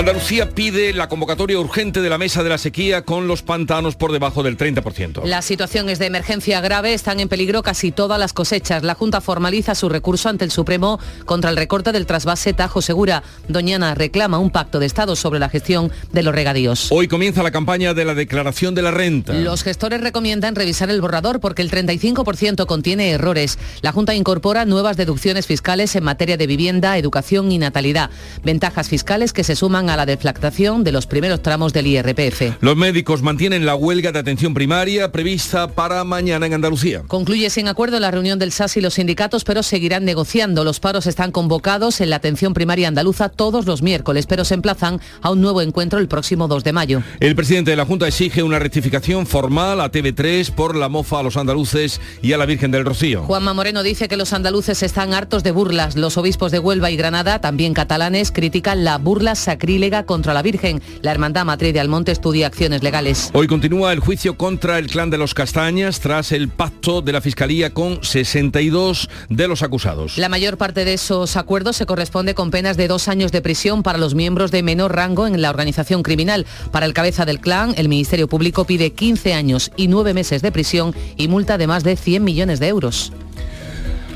[0.00, 4.12] Andalucía pide la convocatoria urgente de la mesa de la sequía con los pantanos por
[4.12, 5.24] debajo del 30%.
[5.24, 8.82] La situación es de emergencia grave, están en peligro casi todas las cosechas.
[8.82, 13.22] La Junta formaliza su recurso ante el Supremo contra el recorte del trasvase Tajo Segura.
[13.48, 16.86] Doñana reclama un pacto de Estado sobre la gestión de los regadíos.
[16.90, 19.34] Hoy comienza la campaña de la declaración de la renta.
[19.34, 23.58] Los gestores recomiendan revisar el borrador porque el 35% contiene errores.
[23.82, 28.08] La Junta incorpora nuevas deducciones fiscales en materia de vivienda, educación y natalidad.
[28.42, 32.62] Ventajas fiscales que se suman a la deflactación de los primeros tramos del IRPF.
[32.62, 37.02] Los médicos mantienen la huelga de atención primaria prevista para mañana en Andalucía.
[37.06, 40.64] Concluye sin acuerdo la reunión del SAS y los sindicatos, pero seguirán negociando.
[40.64, 45.00] Los paros están convocados en la atención primaria andaluza todos los miércoles, pero se emplazan
[45.22, 47.02] a un nuevo encuentro el próximo 2 de mayo.
[47.18, 51.22] El presidente de la Junta exige una rectificación formal a TV3 por la mofa a
[51.22, 53.24] los andaluces y a la Virgen del Rocío.
[53.24, 55.96] Juanma Moreno dice que los andaluces están hartos de burlas.
[55.96, 60.82] Los obispos de Huelva y Granada, también catalanes, critican la burla sacrílega contra la Virgen.
[61.00, 63.30] La Hermandad Matriz de Almonte estudia acciones legales.
[63.32, 67.22] Hoy continúa el juicio contra el clan de los Castañas tras el pacto de la
[67.22, 70.18] Fiscalía con 62 de los acusados.
[70.18, 73.82] La mayor parte de esos acuerdos se corresponde con penas de dos años de prisión
[73.82, 76.44] para los miembros de menor rango en la organización criminal.
[76.72, 80.52] Para el cabeza del clan, el Ministerio Público pide 15 años y 9 meses de
[80.52, 83.12] prisión y multa de más de 100 millones de euros.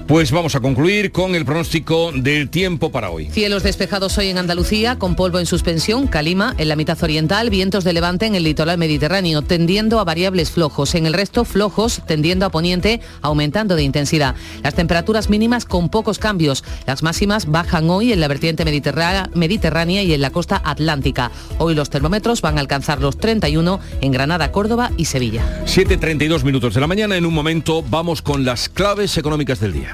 [0.07, 3.31] Pues vamos a concluir con el pronóstico del tiempo para hoy.
[3.31, 7.85] Cielos despejados hoy en Andalucía, con polvo en suspensión, calima en la mitad oriental, vientos
[7.85, 10.95] de levante en el litoral mediterráneo, tendiendo a variables flojos.
[10.95, 14.35] En el resto, flojos, tendiendo a poniente, aumentando de intensidad.
[14.63, 16.65] Las temperaturas mínimas con pocos cambios.
[16.87, 21.31] Las máximas bajan hoy en la vertiente mediterrá- mediterránea y en la costa atlántica.
[21.57, 25.65] Hoy los termómetros van a alcanzar los 31 en Granada, Córdoba y Sevilla.
[25.65, 27.17] 7.32 minutos de la mañana.
[27.17, 29.94] En un momento vamos con las claves económicas del día.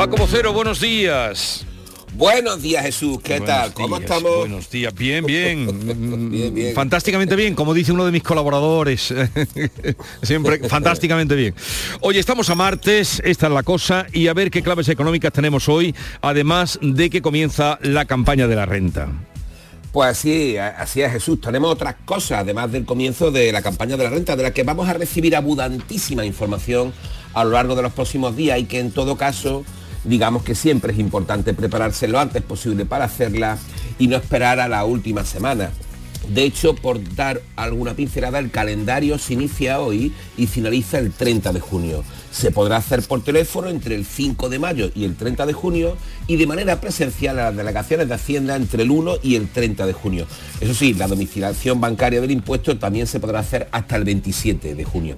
[0.00, 1.66] Paco Vocero, buenos días.
[2.14, 3.74] Buenos días Jesús, ¿qué Buenos tal?
[3.74, 4.38] ¿Cómo días, estamos?
[4.38, 5.66] Buenos días, bien, bien.
[6.30, 6.74] Bien, bien.
[6.74, 9.12] Fantásticamente bien, como dice uno de mis colaboradores.
[10.22, 11.54] Siempre fantásticamente bien.
[12.00, 15.68] Oye, estamos a martes, esta es la cosa, y a ver qué claves económicas tenemos
[15.68, 19.06] hoy, además de que comienza la campaña de la renta.
[19.92, 21.42] Pues sí, así es Jesús.
[21.42, 24.62] Tenemos otras cosas, además del comienzo de la campaña de la renta, de la que
[24.62, 26.94] vamos a recibir abundantísima información
[27.34, 29.62] a lo largo de los próximos días y que en todo caso,
[30.04, 33.58] digamos que siempre es importante prepararse lo antes posible para hacerla
[33.98, 35.70] y no esperar a la última semana.
[36.28, 41.52] De hecho, por dar alguna pincelada, el calendario se inicia hoy y finaliza el 30
[41.52, 42.04] de junio.
[42.30, 45.96] Se podrá hacer por teléfono entre el 5 de mayo y el 30 de junio
[46.28, 49.86] y de manera presencial a las delegaciones de Hacienda entre el 1 y el 30
[49.86, 50.26] de junio.
[50.60, 54.84] Eso sí, la domiciliación bancaria del impuesto también se podrá hacer hasta el 27 de
[54.84, 55.16] junio.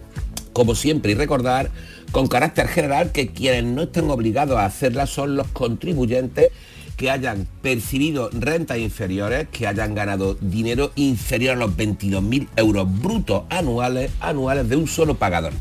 [0.53, 1.71] Como siempre, y recordar
[2.11, 6.51] con carácter general que quienes no están obligados a hacerla son los contribuyentes
[6.97, 13.43] que hayan percibido rentas inferiores, que hayan ganado dinero inferior a los 22.000 euros brutos
[13.51, 15.53] anuales, anuales de un solo pagador.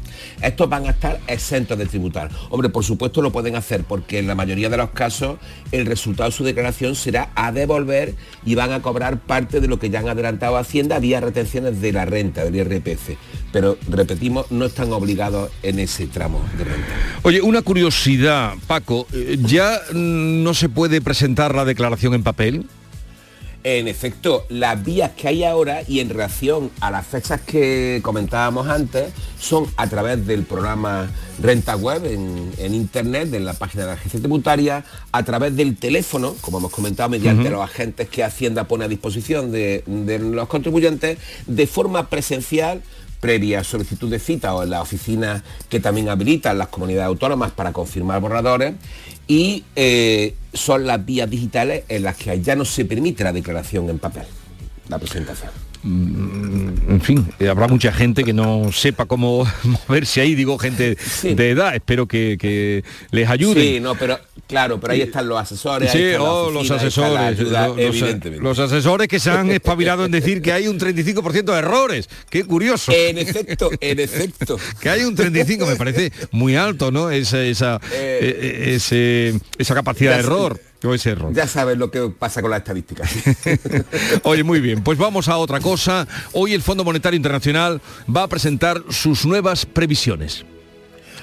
[0.41, 2.29] Estos van a estar exentos de tributar.
[2.49, 5.37] Hombre, por supuesto lo pueden hacer porque en la mayoría de los casos
[5.71, 8.15] el resultado de su declaración será a devolver
[8.45, 11.91] y van a cobrar parte de lo que ya han adelantado Hacienda vía retenciones de
[11.91, 13.11] la renta, del IRPF.
[13.51, 16.87] Pero repetimos, no están obligados en ese tramo de renta.
[17.23, 22.65] Oye, una curiosidad, Paco, eh, ¿ya mm, no se puede presentar la declaración en papel?
[23.63, 28.67] En efecto, las vías que hay ahora y en relación a las fechas que comentábamos
[28.67, 33.93] antes son a través del programa Renta Web en, Internet, en la página de la
[33.93, 38.85] agencia tributaria, a través del teléfono, como hemos comentado, mediante los agentes que Hacienda pone
[38.85, 42.81] a disposición de, de los contribuyentes, de forma presencial
[43.21, 47.71] previa solicitud de cita o en la oficina que también habilitan las comunidades autónomas para
[47.71, 48.73] confirmar borradores
[49.27, 53.89] y eh, son las vías digitales en las que ya no se permite la declaración
[53.89, 54.23] en papel,
[54.89, 55.51] la presentación.
[55.83, 59.45] Mm, en fin, eh, habrá mucha gente que no sepa cómo
[59.87, 63.61] moverse ahí, digo gente de edad, espero que, les ayude.
[63.61, 64.19] Sí, no, pero
[64.51, 65.91] claro, pero ahí están los asesores.
[65.91, 67.39] Sí, oh, los asesores,
[68.39, 72.09] los, asesores que se han espabilado en decir que hay un 35% de errores.
[72.29, 72.91] Qué curioso.
[72.91, 74.59] En efecto, en efecto.
[74.81, 77.09] que hay un 35, me parece muy alto, ¿no?
[77.09, 80.59] Esa, esa, eh, e, esa capacidad de error.
[81.31, 83.09] Ya sabes lo que pasa con las estadísticas.
[84.23, 86.07] Oye, muy bien, pues vamos a otra cosa.
[86.33, 87.79] Hoy el Fondo Monetario Internacional
[88.13, 90.43] va a presentar sus nuevas previsiones.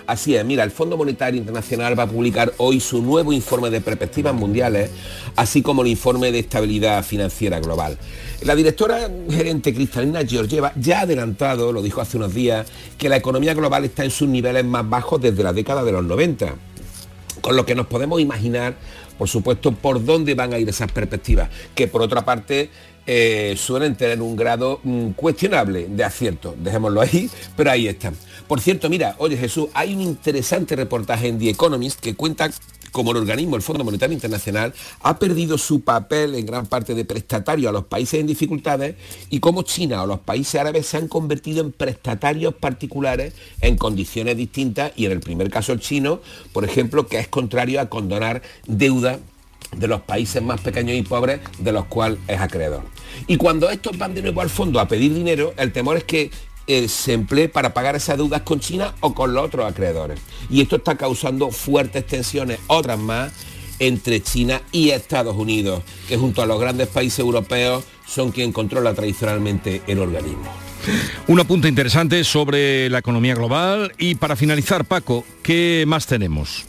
[0.08, 3.82] Así es, mira, el Fondo Monetario Internacional va a publicar hoy su nuevo informe de
[3.82, 4.90] perspectivas mundiales,
[5.36, 7.98] así como el informe de estabilidad financiera global.
[8.40, 13.16] La directora gerente Cristalina Georgieva ya ha adelantado, lo dijo hace unos días, que la
[13.16, 16.54] economía global está en sus niveles más bajos desde la década de los 90
[17.42, 18.76] con lo que nos podemos imaginar,
[19.18, 22.70] por supuesto, por dónde van a ir esas perspectivas, que por otra parte
[23.10, 28.14] eh, suelen tener un grado mm, cuestionable de acierto, dejémoslo ahí, pero ahí están.
[28.48, 32.50] Por cierto, mira, oye Jesús, hay un interesante reportaje en The Economist que cuenta
[32.92, 34.72] como el organismo, el Fondo Monetario Internacional,
[35.02, 38.96] ha perdido su papel en gran parte de prestatario a los países en dificultades
[39.28, 44.36] y cómo China o los países árabes se han convertido en prestatarios particulares en condiciones
[44.38, 46.20] distintas y en el primer caso el chino,
[46.54, 49.18] por ejemplo, que es contrario a condonar deuda
[49.76, 52.82] de los países más pequeños y pobres de los cuales es acreedor.
[53.26, 56.30] Y cuando estos van de nuevo al fondo a pedir dinero, el temor es que
[56.88, 60.20] se emplee para pagar esas deudas con China o con los otros acreedores.
[60.50, 63.32] Y esto está causando fuertes tensiones, otras más,
[63.78, 68.94] entre China y Estados Unidos, que junto a los grandes países europeos son quien controla
[68.94, 70.48] tradicionalmente el organismo.
[71.26, 76.66] Un apunte interesante sobre la economía global y para finalizar, Paco, ¿qué más tenemos?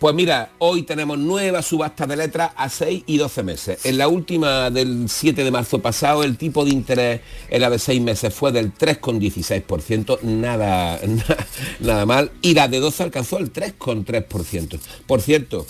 [0.00, 3.84] Pues mira, hoy tenemos nueva subasta de letras a 6 y 12 meses.
[3.84, 7.20] En la última del 7 de marzo pasado, el tipo de interés
[7.50, 10.98] en la de 6 meses fue del 3,16%, nada,
[11.80, 14.78] nada, mal, y la de 12 alcanzó el 3,3%.
[15.06, 15.66] Por cierto,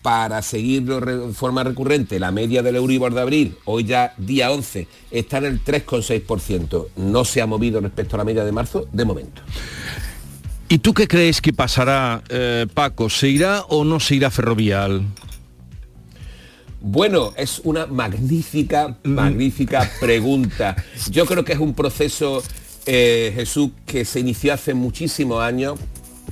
[0.00, 4.88] para seguirlo de forma recurrente, la media del Euribor de abril, hoy ya día 11,
[5.10, 6.86] está en el 3,6%.
[6.96, 9.42] No se ha movido respecto a la media de marzo de momento.
[10.74, 13.08] ¿Y tú qué crees que pasará, eh, Paco?
[13.08, 15.02] ¿Se irá o no se irá ferrovial?
[16.80, 19.08] Bueno, es una magnífica, mm.
[19.08, 20.74] magnífica pregunta.
[21.12, 22.42] Yo creo que es un proceso,
[22.86, 25.78] eh, Jesús, que se inició hace muchísimos años,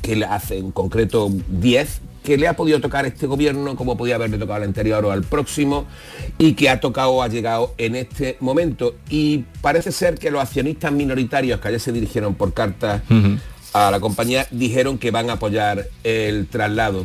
[0.03, 4.39] que hace en concreto 10, que le ha podido tocar este gobierno como podía haberle
[4.39, 5.87] tocado al anterior o al próximo
[6.39, 8.97] y que ha tocado o ha llegado en este momento.
[9.09, 13.05] Y parece ser que los accionistas minoritarios que ayer se dirigieron por carta
[13.73, 17.05] a la compañía dijeron que van a apoyar el traslado.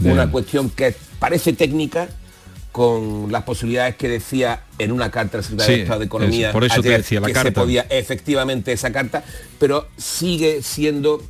[0.00, 2.08] Una cuestión que parece técnica,
[2.72, 6.64] con las posibilidades que decía en una carta del secretario de Estado de Economía por
[6.64, 9.24] eso decía, la que se podía efectivamente esa carta,
[9.58, 11.20] pero sigue siendo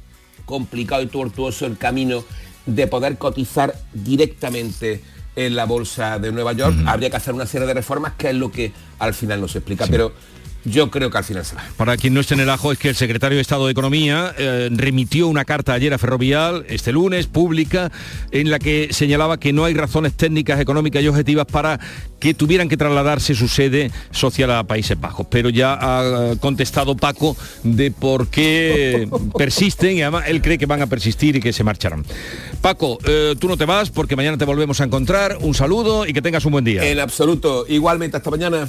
[0.44, 2.24] complicado y tortuoso el camino
[2.66, 5.00] de poder cotizar directamente
[5.36, 6.76] en la bolsa de Nueva York.
[6.84, 9.86] Habría que hacer una serie de reformas, que es lo que al final nos explica.
[9.86, 10.12] Pero
[10.68, 11.64] yo creo que al final será.
[11.76, 14.34] Para quien no esté en el ajo es que el secretario de Estado de Economía
[14.38, 17.90] eh, remitió una carta ayer a Ferrovial, este lunes, pública,
[18.30, 21.78] en la que señalaba que no hay razones técnicas, económicas y objetivas para
[22.18, 25.26] que tuvieran que trasladarse su sede social a Países Bajos.
[25.30, 30.82] Pero ya ha contestado Paco de por qué persisten y además él cree que van
[30.82, 32.04] a persistir y que se marcharán.
[32.60, 35.38] Paco, eh, tú no te vas porque mañana te volvemos a encontrar.
[35.40, 36.84] Un saludo y que tengas un buen día.
[36.84, 37.66] En absoluto.
[37.68, 38.68] Igualmente, hasta mañana.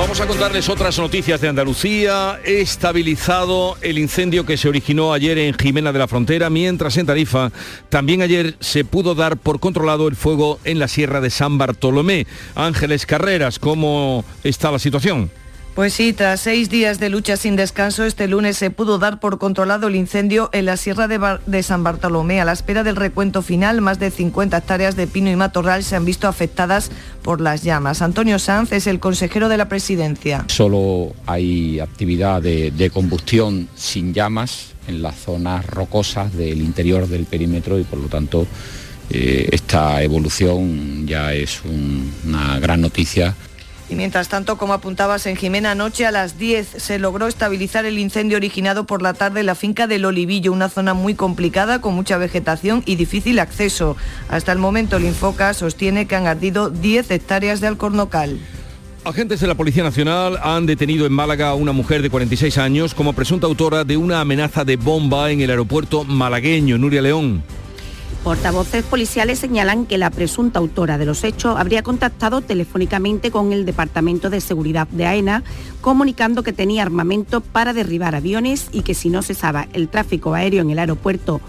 [0.00, 2.40] Vamos a contarles otras noticias de Andalucía.
[2.42, 7.52] Estabilizado el incendio que se originó ayer en Jimena de la Frontera, mientras en Tarifa
[7.90, 12.26] también ayer se pudo dar por controlado el fuego en la Sierra de San Bartolomé.
[12.54, 15.30] Ángeles Carreras, ¿cómo está la situación?
[15.74, 19.38] Pues sí, tras seis días de lucha sin descanso, este lunes se pudo dar por
[19.38, 22.40] controlado el incendio en la Sierra de, San Bartolomé.
[22.40, 25.94] A la espera del recuento final, más de 50 hectáreas de pino y matorral se
[25.94, 26.90] han visto afectadas
[27.22, 28.02] por las llamas.
[28.02, 30.44] Antonio Sanz es el consejero de la presidencia.
[30.48, 37.78] Solo hay actividad de, combustión sin llamas en las zonas rocosas del interior del perímetro
[37.78, 38.44] y por lo tanto
[39.08, 43.36] eh, esta evolución ya es un, una gran noticia
[43.90, 47.98] y mientras tanto, como apuntabas en Jimena, anoche a las 10 se logró estabilizar el
[47.98, 51.94] incendio originado por la tarde en la finca del Olivillo, una zona muy complicada con
[51.94, 53.96] mucha vegetación y difícil acceso.
[54.28, 58.38] Hasta el momento el Infoca sostiene que han ardido 10 hectáreas de alcornocal.
[59.02, 62.94] Agentes de la Policía Nacional han detenido en Málaga a una mujer de 46 años
[62.94, 67.42] como presunta autora de una amenaza de bomba en el aeropuerto malagueño, Nuria León.
[68.24, 73.64] Portavoces policiales señalan que la presunta autora de los hechos habría contactado telefónicamente con el
[73.64, 75.42] Departamento de Seguridad de AENA,
[75.80, 80.60] comunicando que tenía armamento para derribar aviones y que si no cesaba el tráfico aéreo
[80.60, 81.40] en el aeropuerto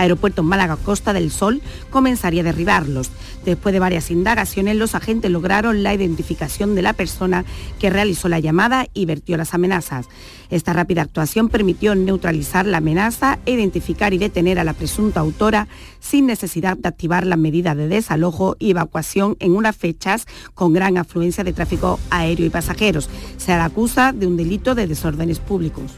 [0.00, 3.10] Aeropuerto Málaga Costa del Sol comenzaría a derribarlos.
[3.44, 7.44] Después de varias indagaciones, los agentes lograron la identificación de la persona
[7.78, 10.08] que realizó la llamada y vertió las amenazas.
[10.50, 15.68] Esta rápida actuación permitió neutralizar la amenaza identificar y detener a la presunta autora
[16.00, 20.96] sin necesidad de activar las medidas de desalojo y evacuación en unas fechas con gran
[20.96, 23.08] afluencia de tráfico aéreo y pasajeros.
[23.36, 25.92] Se la acusa de un delito de desórdenes públicos.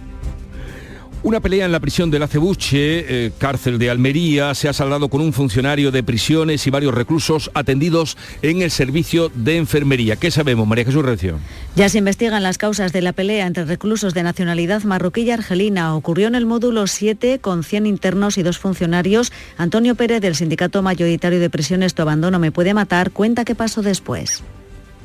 [1.24, 5.08] Una pelea en la prisión de la Cebuche, eh, cárcel de Almería, se ha saldado
[5.08, 10.16] con un funcionario de prisiones y varios reclusos atendidos en el servicio de enfermería.
[10.16, 11.38] ¿Qué sabemos, María Jesús Recio?
[11.76, 15.94] Ya se investigan las causas de la pelea entre reclusos de nacionalidad marroquí y argelina.
[15.94, 19.30] Ocurrió en el módulo 7 con 100 internos y dos funcionarios.
[19.56, 23.80] Antonio Pérez del Sindicato Mayoritario de Prisiones Tu Abandono Me Puede Matar cuenta qué pasó
[23.82, 24.42] después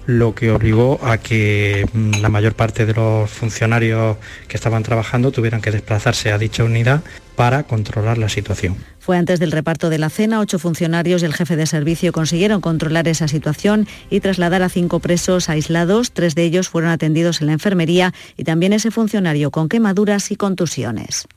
[0.07, 5.31] lo que obligó a que mm, la mayor parte de los funcionarios que estaban trabajando
[5.31, 7.03] tuvieran que desplazarse a dicha unidad
[7.35, 8.77] para controlar la situación.
[8.99, 12.61] Fue antes del reparto de la cena, ocho funcionarios y el jefe de servicio consiguieron
[12.61, 16.11] controlar esa situación y trasladar a cinco presos aislados.
[16.11, 20.35] Tres de ellos fueron atendidos en la enfermería y también ese funcionario con quemaduras y
[20.35, 21.27] contusiones.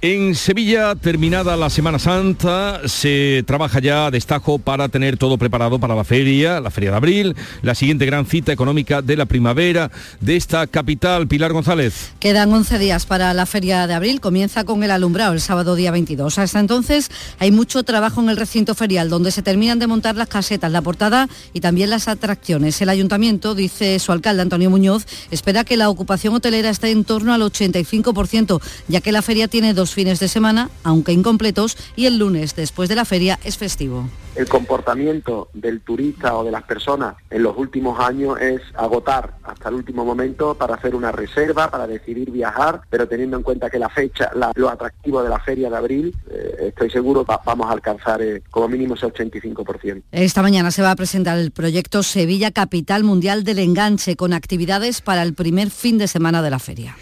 [0.00, 5.80] En Sevilla, terminada la Semana Santa, se trabaja ya a destajo para tener todo preparado
[5.80, 9.90] para la feria, la feria de abril, la siguiente gran cita económica de la primavera
[10.20, 11.26] de esta capital.
[11.26, 12.12] Pilar González.
[12.20, 15.90] Quedan 11 días para la feria de abril, comienza con el alumbrado el sábado día
[15.90, 16.38] 22.
[16.38, 20.28] Hasta entonces hay mucho trabajo en el recinto ferial, donde se terminan de montar las
[20.28, 22.80] casetas, la portada y también las atracciones.
[22.80, 27.34] El ayuntamiento, dice su alcalde Antonio Muñoz, espera que la ocupación hotelera esté en torno
[27.34, 32.18] al 85%, ya que la feria tiene dos fines de semana, aunque incompletos, y el
[32.18, 34.08] lunes, después de la feria, es festivo.
[34.38, 39.68] El comportamiento del turista o de las personas en los últimos años es agotar hasta
[39.68, 43.80] el último momento para hacer una reserva, para decidir viajar, pero teniendo en cuenta que
[43.80, 47.68] la fecha, la, lo atractivo de la feria de abril, eh, estoy seguro que vamos
[47.68, 50.02] a alcanzar eh, como mínimo ese 85%.
[50.12, 55.00] Esta mañana se va a presentar el proyecto Sevilla Capital Mundial del Enganche con actividades
[55.00, 56.96] para el primer fin de semana de la feria.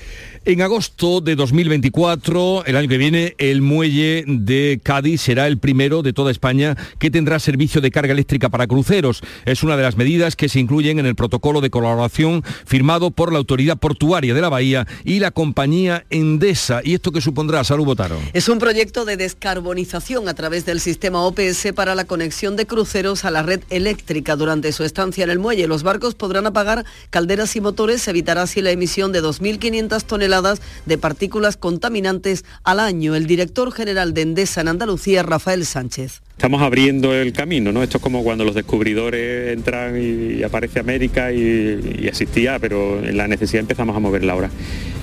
[0.48, 6.02] En agosto de 2024, el año que viene, el muelle de Cádiz será el primero
[6.02, 9.22] de toda España que tendrá servicio de carga eléctrica para cruceros.
[9.44, 13.32] Es una de las medidas que se incluyen en el protocolo de colaboración firmado por
[13.32, 16.80] la Autoridad Portuaria de la Bahía y la compañía Endesa.
[16.84, 17.64] ¿Y esto qué supondrá?
[17.64, 18.16] Salud Botaro.
[18.32, 23.24] Es un proyecto de descarbonización a través del sistema OPS para la conexión de cruceros
[23.24, 25.66] a la red eléctrica durante su estancia en el muelle.
[25.66, 30.98] Los barcos podrán apagar calderas y motores, evitará así la emisión de 2.500 toneladas de
[30.98, 33.14] partículas contaminantes al año.
[33.14, 36.22] El director general de Endesa en Andalucía, Rafael Sánchez.
[36.32, 37.82] Estamos abriendo el camino, ¿no?
[37.82, 43.16] Esto es como cuando los descubridores entran y, aparece América y, y existía, pero en
[43.16, 44.50] la necesidad empezamos a moverla ahora.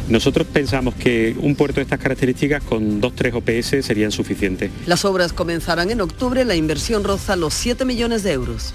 [0.10, 4.70] Nosotros pensamos que un puerto de estas características con dos, tres OPS serían suficientes.
[4.86, 8.74] Las obras comenzarán en octubre, la inversión roza los 7 millones de euros.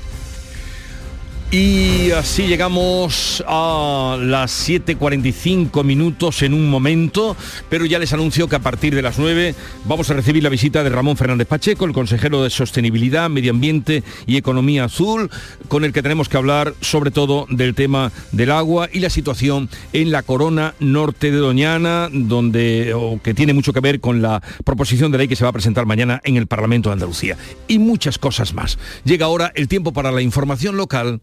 [1.51, 7.39] Y así llegamos a las 7.45 minutos en un momento,
[7.71, 9.55] pero ya les anuncio que a partir de las 9
[9.87, 14.03] vamos a recibir la visita de Ramón Fernández Pacheco, el consejero de Sostenibilidad, Medio Ambiente
[14.27, 15.31] y Economía Azul,
[15.69, 19.71] con el que tenemos que hablar sobre todo del tema del agua y la situación
[19.95, 25.13] en la corona norte de Doñana, donde que tiene mucho que ver con la proposición
[25.13, 27.39] de ley que se va a presentar mañana en el Parlamento de Andalucía
[27.69, 28.79] y muchas cosas más.
[29.05, 31.23] Llega ahora el tiempo para la información local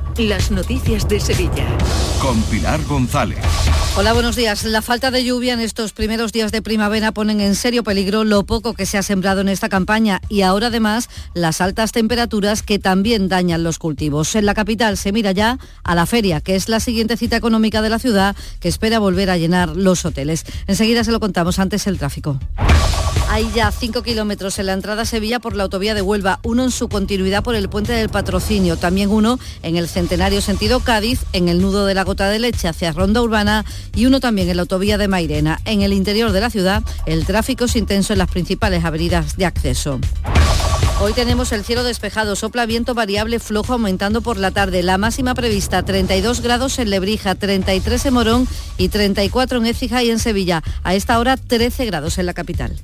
[0.17, 1.65] las noticias de Sevilla.
[2.21, 3.39] Con Pilar González.
[3.95, 4.63] Hola, buenos días.
[4.63, 8.45] La falta de lluvia en estos primeros días de primavera ponen en serio peligro lo
[8.45, 12.79] poco que se ha sembrado en esta campaña y ahora además las altas temperaturas que
[12.79, 14.35] también dañan los cultivos.
[14.35, 17.81] En la capital se mira ya a la feria, que es la siguiente cita económica
[17.81, 20.45] de la ciudad que espera volver a llenar los hoteles.
[20.67, 22.39] Enseguida se lo contamos antes el tráfico.
[23.29, 26.65] Hay ya 5 kilómetros en la entrada a Sevilla por la autovía de Huelva, uno
[26.65, 31.19] en su continuidad por el puente del patrocinio, también uno en el centenario sentido Cádiz,
[31.31, 34.55] en el nudo de la gota de leche hacia Ronda Urbana y uno también en
[34.55, 35.61] la autovía de Mairena.
[35.63, 39.45] En el interior de la ciudad, el tráfico es intenso en las principales avenidas de
[39.45, 39.99] acceso.
[41.01, 44.81] Hoy tenemos el cielo despejado, sopla viento variable flojo aumentando por la tarde.
[44.81, 48.47] La máxima prevista 32 grados en Lebrija, 33 en Morón
[48.79, 50.63] y 34 en Écija y en Sevilla.
[50.83, 52.81] A esta hora 13 grados en la capital.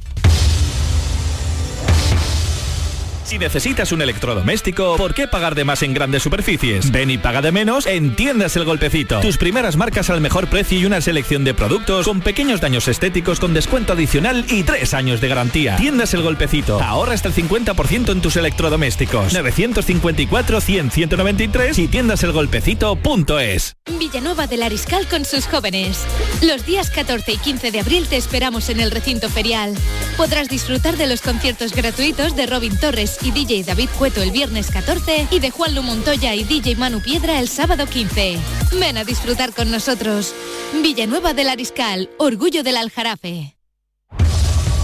[3.27, 6.93] Si necesitas un electrodoméstico, ¿por qué pagar de más en grandes superficies?
[6.93, 9.19] Ven y paga de menos en Tiendas El Golpecito.
[9.19, 13.41] Tus primeras marcas al mejor precio y una selección de productos con pequeños daños estéticos
[13.41, 15.75] con descuento adicional y tres años de garantía.
[15.75, 16.81] Tiendas El Golpecito.
[16.81, 19.35] Ahorra hasta el 50% en tus electrodomésticos.
[19.35, 23.75] 954-100-193 y tiendaselgolpecito.es.
[23.99, 26.05] Villanueva del Ariscal con sus jóvenes.
[26.43, 29.75] Los días 14 y 15 de abril te esperamos en el recinto ferial.
[30.15, 34.71] Podrás disfrutar de los conciertos gratuitos de Robin Torres y DJ David Cueto el viernes
[34.71, 38.37] 14 y de Juan Lu Montoya y DJ Manu Piedra el sábado 15.
[38.79, 40.33] Ven a disfrutar con nosotros.
[40.81, 43.55] Villanueva del Ariscal, orgullo del Aljarafe.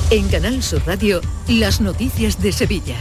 [0.09, 2.97] En Canal Sur Radio, las noticias de Sevilla.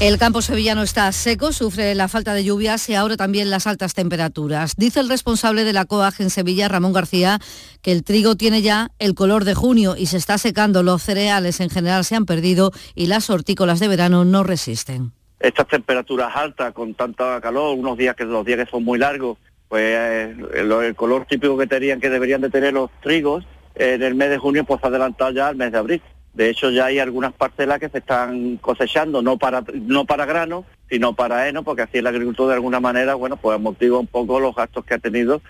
[0.00, 3.94] El campo sevillano está seco, sufre la falta de lluvias y ahora también las altas
[3.94, 4.74] temperaturas.
[4.76, 7.38] Dice el responsable de la COAG en Sevilla, Ramón García,
[7.80, 10.82] que el trigo tiene ya el color de junio y se está secando.
[10.82, 15.12] Los cereales en general se han perdido y las hortícolas de verano no resisten.
[15.38, 19.38] Estas temperaturas altas, con tanta calor, unos días que los días que son muy largos,
[19.68, 23.44] pues eh, el, color típico que tenían, que deberían de tener los trigos,
[23.76, 26.02] en el mes de junio pues adelantado ya al mes de abril.
[26.34, 30.64] De hecho, ya hay algunas parcelas que se están cosechando, no para, no para grano,
[30.90, 34.54] sino para heno, porque así el agricultor de alguna manera, bueno, pues un poco los
[34.54, 35.40] gastos que ha tenido.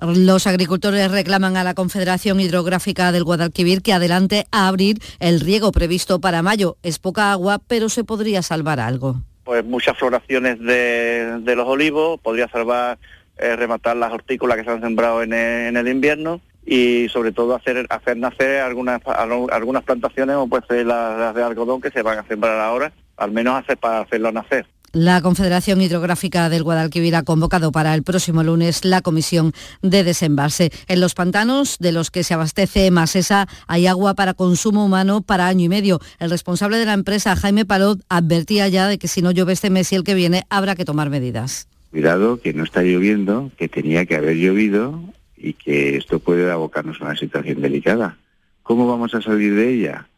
[0.00, 5.72] Los agricultores reclaman a la Confederación Hidrográfica del Guadalquivir que adelante a abrir el riego
[5.72, 6.76] previsto para mayo.
[6.82, 9.22] Es poca agua, pero se podría salvar algo.
[9.44, 12.98] Pues muchas floraciones de, de los olivos, podría salvar,
[13.38, 17.32] eh, rematar las hortícolas que se han sembrado en el, en el invierno y sobre
[17.32, 21.90] todo hacer hacer nacer algunas algunas plantaciones como puede ser las, las de algodón que
[21.90, 24.66] se van a sembrar ahora, al menos hacer para hacerlo nacer.
[24.94, 29.52] La Confederación Hidrográfica del Guadalquivir ha convocado para el próximo lunes la comisión
[29.82, 30.70] de desembalse.
[30.86, 35.48] En los pantanos de los que se abastece Masesa hay agua para consumo humano para
[35.48, 35.98] año y medio.
[36.20, 39.68] El responsable de la empresa, Jaime Palot, advertía ya de que si no llueve este
[39.68, 41.66] mes y el que viene habrá que tomar medidas.
[41.90, 45.00] Cuidado, que no está lloviendo, que tenía que haber llovido
[45.44, 48.16] y que esto puede abocarnos a una situación delicada.
[48.62, 50.08] ¿Cómo vamos a salir de ella?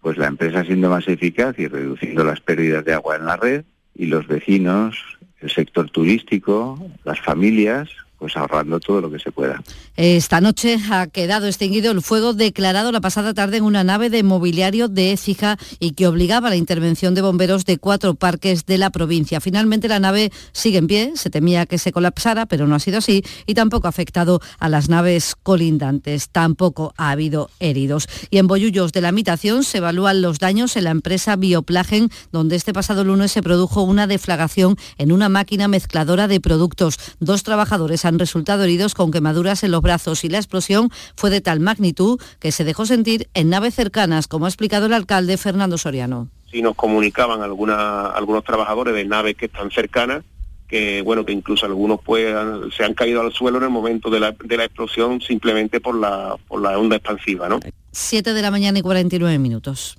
[0.00, 3.64] Pues la empresa siendo más eficaz y reduciendo las pérdidas de agua en la red
[3.94, 4.96] y los vecinos,
[5.40, 9.62] el sector turístico, las familias, pues ahorrando todo lo que se pueda.
[9.96, 14.22] Esta noche ha quedado extinguido el fuego declarado la pasada tarde en una nave de
[14.22, 18.76] mobiliario de Écija y que obligaba a la intervención de bomberos de cuatro parques de
[18.76, 19.40] la provincia.
[19.40, 22.98] Finalmente la nave sigue en pie, se temía que se colapsara, pero no ha sido
[22.98, 26.28] así y tampoco ha afectado a las naves colindantes.
[26.28, 28.06] Tampoco ha habido heridos.
[28.28, 32.56] Y en Bollullos de la Mitación se evalúan los daños en la empresa Bioplagen, donde
[32.56, 36.98] este pasado lunes se produjo una deflagración en una máquina mezcladora de productos.
[37.18, 41.40] Dos trabajadores han resultado heridos con quemaduras en los brazos y la explosión fue de
[41.40, 45.78] tal magnitud que se dejó sentir en naves cercanas, como ha explicado el alcalde Fernando
[45.78, 46.28] Soriano.
[46.50, 50.24] Sí nos comunicaban alguna, algunos trabajadores de naves que están cercanas
[50.70, 52.32] que bueno que incluso algunos pues
[52.76, 55.96] se han caído al suelo en el momento de la, de la explosión simplemente por
[55.96, 57.58] la por la onda expansiva, ¿no?
[57.90, 59.98] 7 de la mañana y 49 minutos.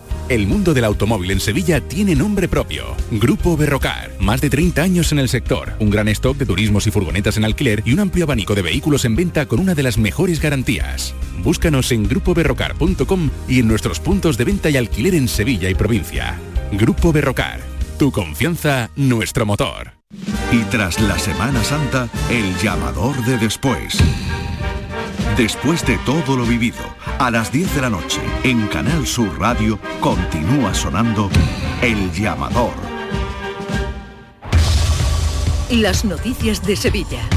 [0.31, 2.95] El mundo del automóvil en Sevilla tiene nombre propio.
[3.11, 4.13] Grupo Berrocar.
[4.21, 5.73] Más de 30 años en el sector.
[5.79, 9.03] Un gran stock de turismos y furgonetas en alquiler y un amplio abanico de vehículos
[9.03, 11.13] en venta con una de las mejores garantías.
[11.43, 16.39] Búscanos en grupoberrocar.com y en nuestros puntos de venta y alquiler en Sevilla y provincia.
[16.71, 17.59] Grupo Berrocar.
[17.99, 19.91] Tu confianza, nuestro motor.
[20.53, 23.97] Y tras la Semana Santa, el llamador de después.
[25.41, 26.77] Después de todo lo vivido,
[27.17, 31.31] a las 10 de la noche, en Canal Sur Radio, continúa sonando
[31.81, 32.75] El Llamador.
[35.71, 37.27] Las noticias de Sevilla.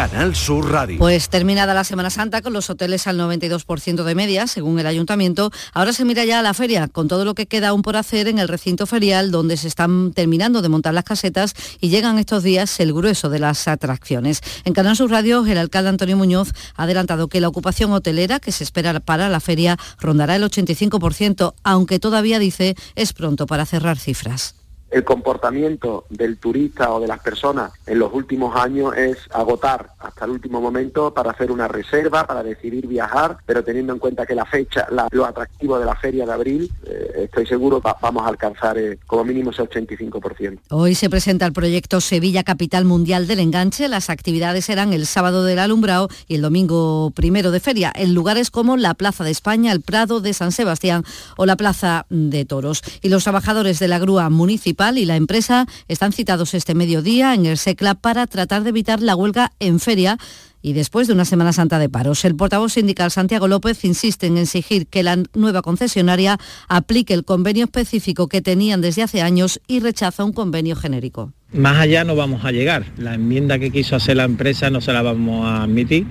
[0.00, 0.98] Canal Sur Radio.
[0.98, 5.50] Pues terminada la Semana Santa con los hoteles al 92% de media, según el ayuntamiento,
[5.74, 8.26] ahora se mira ya a la feria, con todo lo que queda aún por hacer
[8.26, 12.42] en el recinto ferial, donde se están terminando de montar las casetas y llegan estos
[12.42, 14.40] días el grueso de las atracciones.
[14.64, 18.52] En Canal Sur Radio, el alcalde Antonio Muñoz ha adelantado que la ocupación hotelera que
[18.52, 23.98] se espera para la feria rondará el 85%, aunque todavía dice es pronto para cerrar
[23.98, 24.59] cifras
[24.90, 30.24] el comportamiento del turista o de las personas en los últimos años es agotar hasta
[30.24, 34.34] el último momento para hacer una reserva, para decidir viajar, pero teniendo en cuenta que
[34.34, 38.28] la fecha, lo atractivo de la feria de abril, eh, estoy seguro que vamos a
[38.28, 40.58] alcanzar eh, como mínimo ese 85%.
[40.70, 43.88] Hoy se presenta el proyecto Sevilla Capital Mundial del Enganche.
[43.88, 48.50] Las actividades serán el sábado del alumbrado y el domingo primero de feria, en lugares
[48.50, 51.04] como la Plaza de España, el Prado de San Sebastián
[51.36, 52.82] o la Plaza de Toros.
[53.02, 57.44] Y los trabajadores de la grúa municipal y la empresa están citados este mediodía en
[57.44, 60.16] el SECLA para tratar de evitar la huelga en feria
[60.62, 62.24] y después de una Semana Santa de paros.
[62.24, 67.64] El portavoz sindical Santiago López insiste en exigir que la nueva concesionaria aplique el convenio
[67.64, 71.34] específico que tenían desde hace años y rechaza un convenio genérico.
[71.52, 72.84] Más allá no vamos a llegar.
[72.96, 76.06] La enmienda que quiso hacer la empresa no se la vamos a admitir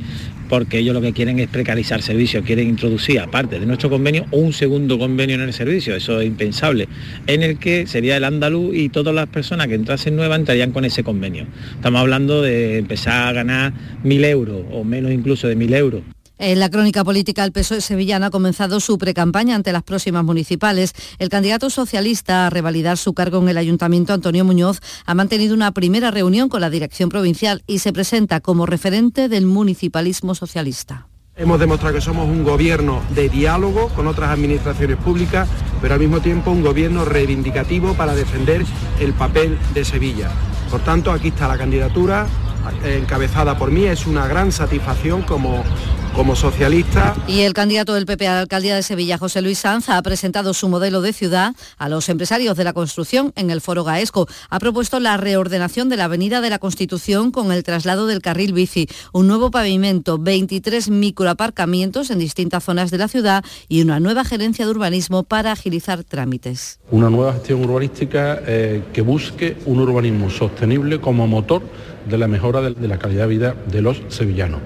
[0.50, 4.52] porque ellos lo que quieren es precarizar servicios, quieren introducir, aparte de nuestro convenio, un
[4.52, 6.90] segundo convenio en el servicio, eso es impensable,
[7.28, 10.86] en el que sería el andaluz y todas las personas que entrasen nuevas entrarían con
[10.86, 11.46] ese convenio.
[11.76, 13.74] Estamos hablando de empezar a ganar
[14.04, 16.02] mil euros o menos incluso de mil euros.
[16.42, 20.94] En la crónica política, el PSOE sevillano ha comenzado su precampaña ante las próximas municipales.
[21.18, 25.74] El candidato socialista a revalidar su cargo en el ayuntamiento, Antonio Muñoz, ha mantenido una
[25.74, 31.10] primera reunión con la dirección provincial y se presenta como referente del municipalismo socialista.
[31.36, 35.50] Hemos demostrado que somos un gobierno de diálogo con otras administraciones públicas,
[35.82, 38.64] pero al mismo tiempo un gobierno reivindicativo para defender
[39.02, 40.32] el papel de Sevilla.
[40.72, 42.28] Por tanto, aquí está la candidatura
[42.86, 43.86] encabezada por mí.
[43.86, 45.64] Es una gran satisfacción como
[46.14, 47.16] como socialista.
[47.28, 50.54] Y el candidato del PP a la alcaldía de Sevilla, José Luis Sanz, ha presentado
[50.54, 54.28] su modelo de ciudad a los empresarios de la construcción en el Foro Gaesco.
[54.50, 58.54] Ha propuesto la reordenación de la Avenida de la Constitución con el traslado del carril
[58.54, 64.24] bici, un nuevo pavimento, 23 microaparcamientos en distintas zonas de la ciudad y una nueva
[64.24, 66.80] gerencia de urbanismo para agilizar trámites.
[66.92, 71.62] Una nueva gestión urbanística eh, que busque un urbanismo sostenible como motor
[72.10, 74.62] de la mejora de la calidad de vida de los sevillanos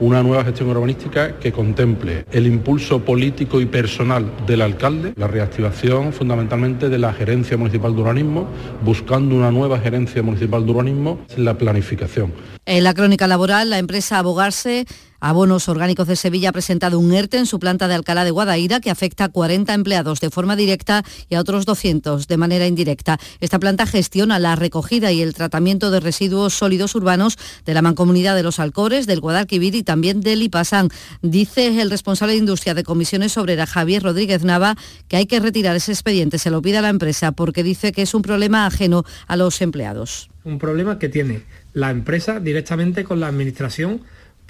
[0.00, 6.12] una nueva gestión urbanística que contemple el impulso político y personal del alcalde, la reactivación
[6.12, 8.48] fundamentalmente de la gerencia municipal de urbanismo,
[8.82, 12.32] buscando una nueva gerencia municipal de urbanismo, la planificación.
[12.66, 14.86] En la crónica laboral, la empresa Abogarse
[15.20, 18.80] Abonos Orgánicos de Sevilla ha presentado un ERTE en su planta de Alcalá de Guadaira
[18.80, 23.18] que afecta a 40 empleados de forma directa y a otros 200 de manera indirecta.
[23.40, 28.34] Esta planta gestiona la recogida y el tratamiento de residuos sólidos urbanos de la Mancomunidad
[28.34, 30.88] de los Alcores, del Guadalquivir y también del Ipasán.
[31.22, 34.76] Dice el responsable de Industria de Comisiones Obreras, Javier Rodríguez Nava,
[35.08, 38.02] que hay que retirar ese expediente, se lo pide a la empresa porque dice que
[38.02, 40.30] es un problema ajeno a los empleados.
[40.44, 41.42] Un problema que tiene
[41.74, 44.00] la empresa directamente con la administración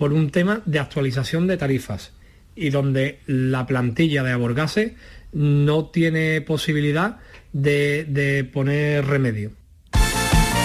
[0.01, 2.15] por un tema de actualización de tarifas
[2.57, 4.95] y donde la plantilla de Aborgase
[5.35, 7.19] no tiene posibilidad
[7.53, 9.53] de, de poner remedio.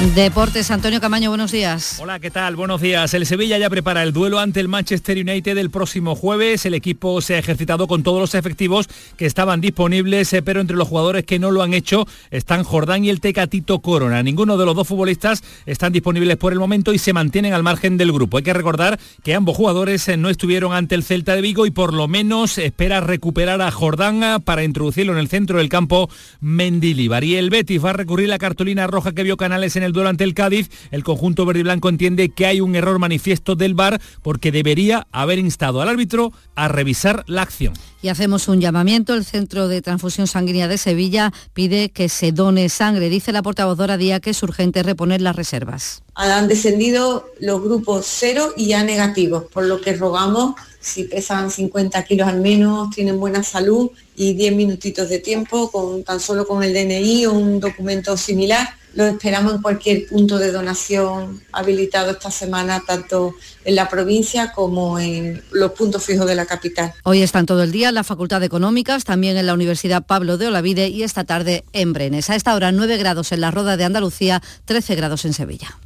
[0.02, 2.00] Deportes, Antonio Camaño, buenos días.
[2.02, 2.58] Hola, ¿qué tal?
[2.58, 3.14] Buenos días.
[3.14, 6.66] El Sevilla ya prepara el duelo ante el Manchester United el próximo jueves.
[6.66, 10.76] El equipo se ha ejercitado con todos los efectivos que estaban disponibles, eh, pero entre
[10.76, 14.22] los jugadores que no lo han hecho están Jordán y el Tecatito Corona.
[14.22, 17.96] Ninguno de los dos futbolistas están disponibles por el momento y se mantienen al margen
[17.96, 18.36] del grupo.
[18.36, 21.72] Hay que recordar que ambos jugadores eh, no estuvieron ante el Celta de Vigo y
[21.72, 26.10] por lo menos espera recuperar a Jordán eh, para introducirlo en el centro del campo
[26.42, 27.24] Mendilibar.
[27.24, 30.10] Y el Betis va a recurrir la cartulina roja que vio Canales en el duelo
[30.10, 33.74] ante el Cádiz, el conjunto verde y blanco entiende que hay un error manifiesto del
[33.74, 37.74] VAR porque debería haber instado al árbitro a revisar la acción.
[38.02, 39.16] Y hacemos un llamamiento.
[39.16, 43.10] El Centro de Transfusión Sanguínea de Sevilla pide que se done sangre.
[43.10, 46.04] Dice la portavoz Dora Díaz que es urgente reponer las reservas.
[46.14, 50.56] Han descendido los grupos cero y ya negativos, por lo que rogamos
[50.86, 56.04] si pesan 50 kilos al menos, tienen buena salud y 10 minutitos de tiempo, con,
[56.04, 58.70] tan solo con el DNI o un documento similar.
[58.96, 63.36] Los esperamos en cualquier punto de donación habilitado esta semana, tanto
[63.66, 66.94] en la provincia como en los puntos fijos de la capital.
[67.04, 70.38] Hoy están todo el día en la Facultad de Económicas, también en la Universidad Pablo
[70.38, 72.30] de Olavide y esta tarde en Brenes.
[72.30, 75.78] A esta hora 9 grados en la Roda de Andalucía, 13 grados en Sevilla.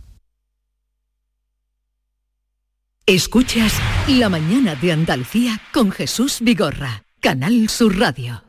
[3.08, 3.74] Escuchas
[4.08, 8.49] La mañana de Andalucía con Jesús Vigorra, Canal Sur Radio.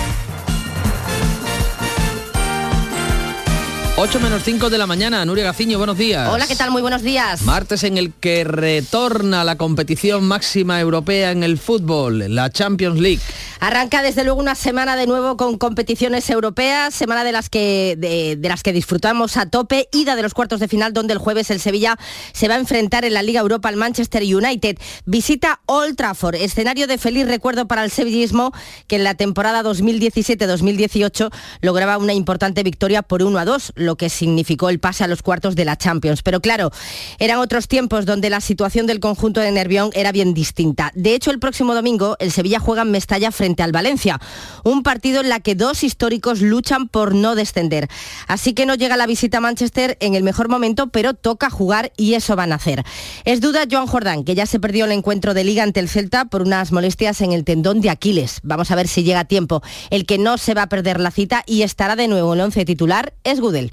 [3.97, 6.29] 8 menos 5 de la mañana, Nuria Gaciño, buenos días.
[6.29, 6.71] Hola, ¿qué tal?
[6.71, 7.41] Muy buenos días.
[7.41, 13.19] Martes en el que retorna la competición máxima europea en el fútbol, la Champions League.
[13.59, 18.37] Arranca desde luego una semana de nuevo con competiciones europeas, semana de las que de,
[18.37, 21.51] de, las que disfrutamos a tope, ida de los cuartos de final donde el jueves
[21.51, 21.95] el Sevilla
[22.33, 24.77] se va a enfrentar en la Liga Europa al Manchester United.
[25.05, 28.51] Visita Old Trafford, escenario de feliz recuerdo para el sevillismo
[28.87, 31.29] que en la temporada 2017-2018
[31.61, 35.21] lograba una importante victoria por 1 a 2, lo que significó el pase a los
[35.21, 36.21] cuartos de la Champions.
[36.23, 36.71] Pero claro,
[37.19, 40.91] eran otros tiempos donde la situación del conjunto de Nervión era bien distinta.
[40.95, 44.19] De hecho, el próximo domingo el Sevilla juega en Mestalla frente al Valencia,
[44.63, 47.87] un partido en la que dos históricos luchan por no descender.
[48.27, 51.91] Así que no llega la visita a Manchester en el mejor momento, pero toca jugar
[51.97, 52.83] y eso van a hacer.
[53.25, 56.25] Es duda Joan Jordán, que ya se perdió el encuentro de liga ante el Celta
[56.25, 58.39] por unas molestias en el tendón de Aquiles.
[58.43, 59.61] Vamos a ver si llega a tiempo.
[59.89, 62.45] El que no se va a perder la cita y estará de nuevo en el
[62.45, 63.70] once titular es Gudel.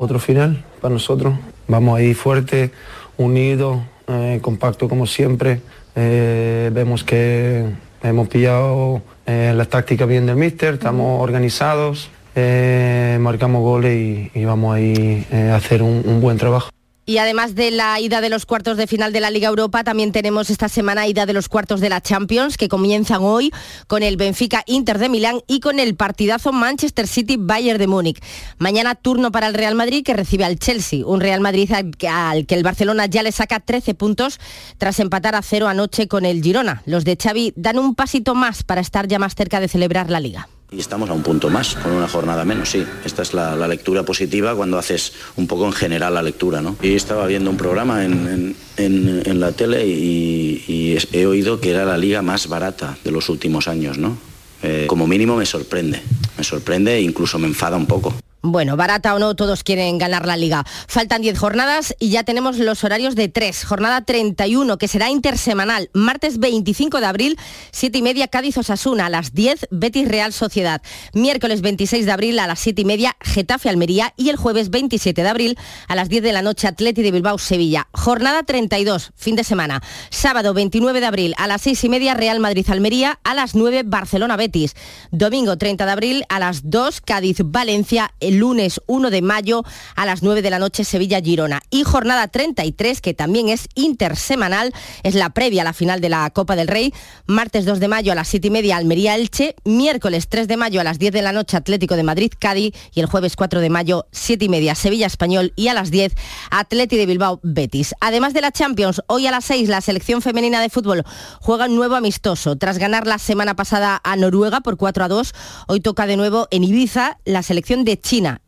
[0.00, 1.34] Otro final para nosotros.
[1.66, 2.70] Vamos ahí fuerte,
[3.16, 5.60] unidos, eh, compacto como siempre.
[5.96, 7.64] Eh, vemos que
[8.04, 14.44] hemos pillado eh, las tácticas bien del míster, estamos organizados, eh, marcamos goles y, y
[14.44, 16.70] vamos ahí a hacer un, un buen trabajo.
[17.08, 20.12] Y además de la ida de los cuartos de final de la Liga Europa, también
[20.12, 23.50] tenemos esta semana ida de los cuartos de la Champions, que comienzan hoy
[23.86, 28.22] con el Benfica Inter de Milán y con el partidazo Manchester City Bayern de Múnich.
[28.58, 32.54] Mañana turno para el Real Madrid, que recibe al Chelsea, un Real Madrid al que
[32.54, 34.38] el Barcelona ya le saca 13 puntos
[34.76, 36.82] tras empatar a cero anoche con el Girona.
[36.84, 40.20] Los de Xavi dan un pasito más para estar ya más cerca de celebrar la
[40.20, 40.46] Liga.
[40.70, 42.84] Y estamos a un punto más, con una jornada menos, sí.
[43.02, 46.76] Esta es la, lectura positiva cuando haces un poco en general la lectura, ¿no?
[46.82, 51.86] Y estaba viendo un programa en, en, la tele y, y, he oído que era
[51.86, 54.18] la liga más barata de los últimos años, ¿no?
[54.62, 56.02] Eh, como mínimo me sorprende,
[56.36, 58.14] me sorprende e incluso me enfada un poco.
[58.42, 60.64] Bueno, barata o no, todos quieren ganar la liga.
[60.86, 63.64] Faltan 10 jornadas y ya tenemos los horarios de 3.
[63.64, 65.90] Jornada 31, que será intersemanal.
[65.92, 67.38] Martes 25 de abril,
[67.72, 69.06] 7 y media, Cádiz Osasuna.
[69.06, 70.82] A las 10, Betis Real Sociedad.
[71.14, 74.14] Miércoles 26 de abril, a las 7 y media, Getafe Almería.
[74.16, 75.58] Y el jueves 27 de abril,
[75.88, 77.88] a las 10 de la noche, Atleti de Bilbao Sevilla.
[77.92, 79.82] Jornada 32, fin de semana.
[80.10, 83.18] Sábado 29 de abril, a las 6 y media, Real Madrid Almería.
[83.24, 84.76] A las 9, Barcelona Betis.
[85.10, 89.64] Domingo 30 de abril, a las 2, Cádiz Valencia el lunes 1 de mayo
[89.96, 91.62] a las 9 de la noche Sevilla-Girona.
[91.70, 94.72] Y jornada 33, que también es intersemanal,
[95.02, 96.92] es la previa a la final de la Copa del Rey.
[97.26, 99.56] Martes 2 de mayo a las 7 y media Almería-Elche.
[99.64, 102.74] Miércoles 3 de mayo a las 10 de la noche Atlético de Madrid-Cádiz.
[102.94, 105.52] Y el jueves 4 de mayo 7 y media Sevilla-Español.
[105.56, 106.14] Y a las 10
[106.50, 107.94] Atleti de Bilbao-Betis.
[108.00, 111.04] Además de la Champions, hoy a las 6 la selección femenina de fútbol
[111.40, 112.56] juega un nuevo amistoso.
[112.56, 115.34] Tras ganar la semana pasada a Noruega por 4 a 2,
[115.68, 117.98] hoy toca de nuevo en Ibiza la selección de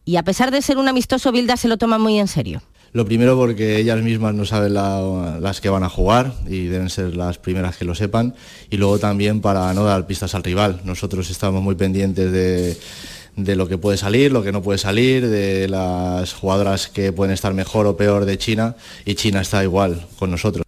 [0.04, 2.62] Y a pesar de ser un amistoso, Bilda se lo toma muy en serio.
[2.92, 6.90] Lo primero porque ellas mismas no saben la, las que van a jugar y deben
[6.90, 8.34] ser las primeras que lo sepan.
[8.68, 10.80] Y luego también para no dar pistas al rival.
[10.84, 12.76] Nosotros estamos muy pendientes de,
[13.36, 17.32] de lo que puede salir, lo que no puede salir, de las jugadoras que pueden
[17.32, 18.74] estar mejor o peor de China.
[19.04, 20.64] Y China está igual con nosotros.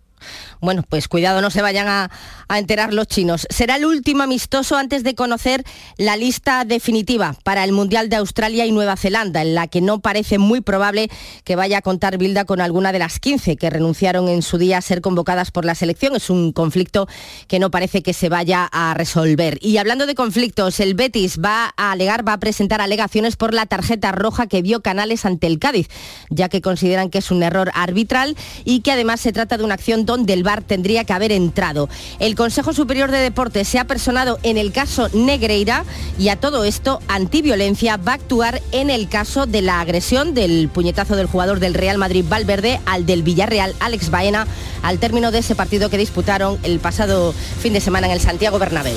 [0.63, 2.09] Bueno, pues cuidado, no se vayan a,
[2.57, 3.47] enterar los chinos.
[3.51, 5.65] Será el último amistoso antes de conocer
[5.97, 10.01] la lista definitiva para el Mundial de Australia y Nueva Zelanda, en la que no
[10.01, 11.09] parece muy probable
[11.45, 14.79] que vaya a contar Bilda con alguna de las 15 que renunciaron en su día
[14.79, 16.15] a ser convocadas por la selección.
[16.15, 17.09] Es un conflicto
[17.49, 19.59] que no parece que se vaya a resolver.
[19.63, 23.65] Y hablando de conflictos, el Betis va a alegar, va a presentar alegaciones por la
[23.65, 25.89] tarjeta roja que vio Canales ante el Cádiz,
[26.29, 29.75] ya que consideran que es un error arbitral y que además se trata de una
[29.75, 31.89] acción donde el Tendría que haber entrado.
[32.19, 35.85] El Consejo Superior de Deportes se ha personado en el caso Negreira
[36.19, 40.69] y a todo esto Antiviolencia va a actuar en el caso de la agresión del
[40.69, 44.47] puñetazo del jugador del Real Madrid Valverde al del Villarreal Alex Baena
[44.83, 48.59] al término de ese partido que disputaron el pasado fin de semana en el Santiago
[48.59, 48.97] Bernabéu.